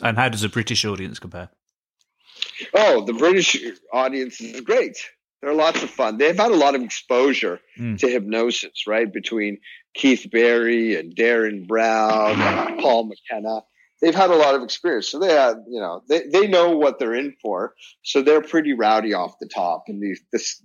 And 0.02 0.18
how 0.18 0.28
does 0.28 0.42
a 0.42 0.48
British 0.48 0.84
audience 0.84 1.18
compare? 1.20 1.50
Oh, 2.74 3.04
the 3.04 3.12
British 3.12 3.56
audience 3.92 4.40
is 4.40 4.60
great. 4.62 4.96
They're 5.40 5.54
lots 5.54 5.82
of 5.82 5.90
fun. 5.90 6.18
They've 6.18 6.36
had 6.36 6.50
a 6.50 6.56
lot 6.56 6.74
of 6.74 6.82
exposure 6.82 7.60
Mm. 7.78 7.98
to 7.98 8.08
hypnosis, 8.08 8.86
right? 8.86 9.12
Between 9.12 9.58
Keith 9.94 10.26
Barry 10.30 10.96
and 10.96 11.14
Derren 11.14 11.66
Brown, 11.66 12.40
and 12.40 12.80
Paul 12.80 13.04
McKenna. 13.04 13.60
They've 14.00 14.14
had 14.14 14.30
a 14.30 14.34
lot 14.36 14.54
of 14.56 14.62
experience. 14.64 15.08
So 15.08 15.20
they 15.20 15.32
have, 15.32 15.58
you 15.68 15.78
know, 15.80 16.02
they, 16.08 16.22
they 16.26 16.48
know 16.48 16.76
what 16.76 16.98
they're 16.98 17.14
in 17.14 17.36
for. 17.40 17.74
So 18.02 18.22
they're 18.22 18.40
pretty 18.42 18.72
rowdy 18.72 19.14
off 19.14 19.38
the 19.40 19.46
top. 19.48 19.84
And 19.86 20.02
the, 20.02 20.16
this, 20.32 20.60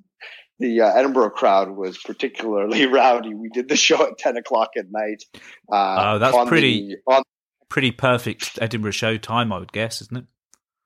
the 0.59 0.81
uh, 0.81 0.93
Edinburgh 0.93 1.31
crowd 1.31 1.69
was 1.71 1.97
particularly 1.97 2.85
rowdy. 2.87 3.33
We 3.33 3.49
did 3.49 3.69
the 3.69 3.75
show 3.75 4.01
at 4.07 4.17
10 4.17 4.37
o'clock 4.37 4.71
at 4.77 4.85
night. 4.91 5.23
Uh, 5.71 6.13
Oh, 6.15 6.19
that's 6.19 6.49
pretty- 6.49 6.95
the- 7.05 7.13
on 7.13 7.23
Pretty 7.69 7.91
perfect 7.91 8.57
Edinburgh 8.61 8.91
show 8.91 9.17
time, 9.17 9.51
I 9.51 9.59
would 9.59 9.73
guess, 9.73 10.01
isn't 10.01 10.17
it? 10.17 10.25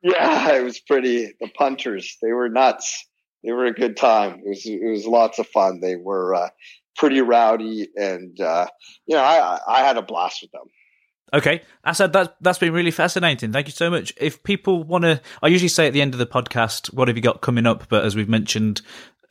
Yeah, 0.01 0.53
it 0.55 0.63
was 0.63 0.79
pretty. 0.79 1.31
The 1.39 1.47
punters, 1.49 2.17
they 2.23 2.31
were 2.31 2.49
nuts. 2.49 3.07
They 3.43 3.51
were 3.51 3.65
a 3.65 3.73
good 3.73 3.95
time. 3.97 4.41
It 4.43 4.49
was 4.49 4.65
it 4.65 4.83
was 4.89 5.05
lots 5.05 5.37
of 5.37 5.45
fun. 5.47 5.79
They 5.79 5.95
were 5.95 6.33
uh, 6.33 6.49
pretty 6.97 7.21
rowdy, 7.21 7.87
and 7.95 8.39
uh, 8.41 8.65
you 9.05 9.15
know, 9.15 9.21
I 9.21 9.59
I 9.67 9.79
had 9.83 9.97
a 9.97 10.01
blast 10.01 10.41
with 10.41 10.51
them. 10.51 10.63
Okay, 11.35 11.61
Asad, 11.85 12.13
that 12.13 12.35
that's 12.41 12.57
been 12.57 12.73
really 12.73 12.89
fascinating. 12.89 13.51
Thank 13.53 13.67
you 13.67 13.73
so 13.73 13.91
much. 13.91 14.11
If 14.17 14.41
people 14.41 14.83
want 14.83 15.03
to, 15.03 15.21
I 15.43 15.49
usually 15.49 15.69
say 15.69 15.85
at 15.85 15.93
the 15.93 16.01
end 16.01 16.15
of 16.15 16.19
the 16.19 16.25
podcast, 16.25 16.91
"What 16.95 17.09
have 17.09 17.15
you 17.17 17.23
got 17.23 17.41
coming 17.41 17.67
up?" 17.67 17.87
But 17.89 18.05
as 18.05 18.15
we've 18.15 18.27
mentioned, 18.27 18.81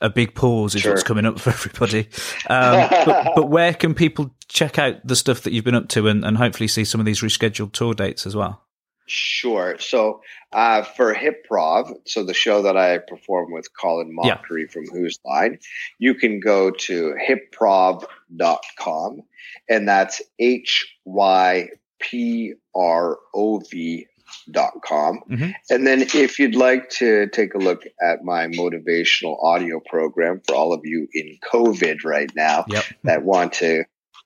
a 0.01 0.09
big 0.09 0.35
pause 0.35 0.75
is 0.75 0.81
sure. 0.81 0.91
what's 0.91 1.03
coming 1.03 1.25
up 1.25 1.39
for 1.39 1.49
everybody. 1.51 2.07
Um, 2.49 2.87
but, 3.05 3.35
but, 3.35 3.49
where 3.49 3.73
can 3.73 3.93
people 3.93 4.31
check 4.47 4.77
out 4.77 5.05
the 5.05 5.15
stuff 5.15 5.41
that 5.41 5.53
you've 5.53 5.65
been 5.65 5.75
up 5.75 5.89
to, 5.89 6.07
and, 6.07 6.25
and 6.25 6.37
hopefully 6.37 6.67
see 6.67 6.85
some 6.85 6.99
of 6.99 7.05
these 7.05 7.21
rescheduled 7.21 7.71
tour 7.73 7.93
dates 7.93 8.25
as 8.25 8.35
well? 8.35 8.61
Sure. 9.07 9.77
So 9.79 10.21
uh, 10.53 10.83
for 10.83 11.13
Hyprov, 11.13 11.93
so 12.05 12.23
the 12.23 12.33
show 12.33 12.61
that 12.61 12.77
I 12.77 12.97
perform 12.97 13.51
with 13.51 13.67
Colin 13.77 14.15
Mochrie 14.15 14.61
yeah. 14.61 14.71
from 14.71 14.87
Whose 14.87 15.19
Line, 15.25 15.59
you 15.99 16.15
can 16.15 16.39
go 16.39 16.71
to 16.71 17.15
hyprov.com 17.27 19.21
and 19.69 19.87
that's 19.87 20.21
H 20.39 20.95
Y 21.03 21.67
P 21.99 22.53
R 22.73 23.17
O 23.33 23.59
V 23.69 24.07
dot 24.49 24.73
com. 24.85 25.21
Mm-hmm. 25.29 25.51
And 25.69 25.87
then 25.87 26.01
if 26.01 26.39
you'd 26.39 26.55
like 26.55 26.89
to 26.91 27.27
take 27.27 27.53
a 27.53 27.59
look 27.59 27.83
at 28.01 28.23
my 28.23 28.47
motivational 28.47 29.41
audio 29.43 29.79
program 29.79 30.41
for 30.47 30.55
all 30.55 30.73
of 30.73 30.81
you 30.83 31.07
in 31.13 31.37
COVID 31.51 32.03
right 32.03 32.31
now 32.35 32.65
yep. 32.67 32.83
that 33.03 33.23
want 33.23 33.53
to 33.53 33.83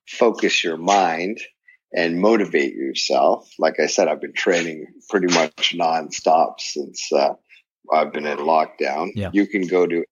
focus 0.08 0.64
your 0.64 0.78
mind 0.78 1.40
and 1.96 2.20
motivate 2.20 2.74
yourself. 2.74 3.48
Like 3.58 3.80
I 3.80 3.86
said, 3.88 4.08
I've 4.08 4.22
been 4.22 4.34
training 4.34 4.86
pretty 5.10 5.34
much 5.34 5.76
nonstop 5.78 6.60
since 6.60 7.12
uh, 7.12 7.34
I've 7.92 8.12
been 8.12 8.26
in 8.26 8.38
lockdown. 8.40 9.12
Yeah. 9.16 9.30
You 9.32 9.48
can 9.48 9.68
go 9.68 9.88
to 9.88 10.04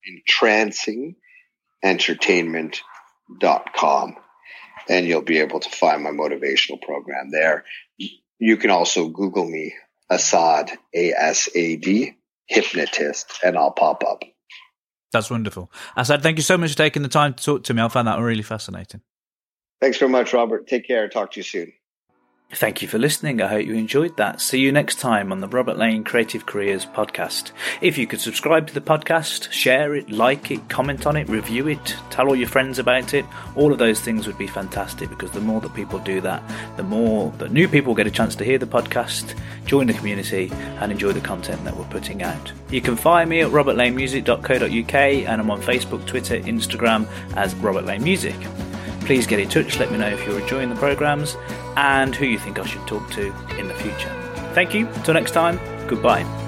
entrancingentertainment.com 1.83 4.15
and 4.89 5.05
you'll 5.05 5.21
be 5.21 5.39
able 5.39 5.59
to 5.59 5.69
find 5.69 6.03
my 6.03 6.11
motivational 6.11 6.81
program 6.81 7.31
there. 7.31 7.65
You 8.39 8.57
can 8.57 8.69
also 8.69 9.07
Google 9.07 9.45
me, 9.45 9.73
Asad, 10.09 10.71
A 10.93 11.13
S 11.13 11.49
A 11.55 11.75
D, 11.75 12.15
hypnotist, 12.47 13.39
and 13.43 13.57
I'll 13.57 13.71
pop 13.71 14.03
up. 14.03 14.23
That's 15.11 15.29
wonderful. 15.29 15.71
Asad, 15.95 16.23
thank 16.23 16.37
you 16.37 16.43
so 16.43 16.57
much 16.57 16.71
for 16.71 16.77
taking 16.77 17.03
the 17.03 17.09
time 17.09 17.35
to 17.35 17.43
talk 17.43 17.63
to 17.65 17.73
me. 17.73 17.81
I 17.81 17.87
found 17.87 18.07
that 18.07 18.19
really 18.19 18.41
fascinating. 18.41 19.01
Thanks 19.79 19.97
very 19.97 20.11
much, 20.11 20.33
Robert. 20.33 20.67
Take 20.67 20.87
care. 20.87 21.07
Talk 21.09 21.31
to 21.33 21.39
you 21.39 21.43
soon. 21.43 21.73
Thank 22.55 22.83
you 22.83 22.87
for 22.87 22.99
listening. 22.99 23.41
I 23.41 23.47
hope 23.47 23.65
you 23.65 23.73
enjoyed 23.73 24.15
that. 24.17 24.39
See 24.39 24.59
you 24.59 24.71
next 24.71 24.99
time 24.99 25.31
on 25.31 25.41
the 25.41 25.47
Robert 25.47 25.75
Lane 25.75 26.03
Creative 26.03 26.45
Careers 26.45 26.85
podcast. 26.85 27.51
If 27.81 27.97
you 27.97 28.05
could 28.05 28.21
subscribe 28.21 28.67
to 28.67 28.73
the 28.75 28.81
podcast, 28.81 29.51
share 29.51 29.95
it, 29.95 30.11
like 30.11 30.51
it, 30.51 30.69
comment 30.69 31.07
on 31.07 31.17
it, 31.17 31.27
review 31.27 31.67
it, 31.67 31.95
tell 32.11 32.27
all 32.27 32.35
your 32.35 32.47
friends 32.47 32.77
about 32.77 33.15
it, 33.15 33.25
all 33.55 33.71
of 33.71 33.79
those 33.79 34.01
things 34.01 34.27
would 34.27 34.37
be 34.37 34.45
fantastic 34.45 35.09
because 35.09 35.31
the 35.31 35.41
more 35.41 35.61
that 35.61 35.73
people 35.73 35.97
do 35.99 36.21
that, 36.21 36.43
the 36.77 36.83
more 36.83 37.31
that 37.39 37.51
new 37.51 37.67
people 37.67 37.95
get 37.95 38.05
a 38.05 38.11
chance 38.11 38.35
to 38.35 38.45
hear 38.45 38.59
the 38.59 38.67
podcast, 38.67 39.35
join 39.65 39.87
the 39.87 39.93
community, 39.93 40.51
and 40.79 40.91
enjoy 40.91 41.11
the 41.11 41.21
content 41.21 41.63
that 41.63 41.75
we're 41.75 41.83
putting 41.85 42.21
out. 42.21 42.51
You 42.69 42.81
can 42.81 42.95
find 42.95 43.31
me 43.31 43.41
at 43.41 43.49
robertlanemusic.co.uk 43.49 44.93
and 44.93 45.41
I'm 45.41 45.49
on 45.49 45.61
Facebook, 45.61 46.05
Twitter, 46.05 46.39
Instagram 46.39 47.07
as 47.35 47.55
Robert 47.55 47.85
Lane 47.85 48.03
Music. 48.03 48.35
Please 49.05 49.25
get 49.25 49.39
in 49.39 49.49
touch, 49.49 49.79
let 49.79 49.91
me 49.91 49.97
know 49.97 50.07
if 50.07 50.25
you're 50.25 50.39
enjoying 50.39 50.69
the 50.69 50.75
programs 50.75 51.35
and 51.75 52.15
who 52.15 52.25
you 52.25 52.37
think 52.37 52.59
I 52.59 52.65
should 52.65 52.85
talk 52.87 53.09
to 53.11 53.33
in 53.57 53.67
the 53.67 53.73
future. 53.73 54.13
Thank 54.53 54.73
you, 54.73 54.87
till 55.03 55.13
next 55.13 55.31
time, 55.31 55.59
goodbye. 55.87 56.42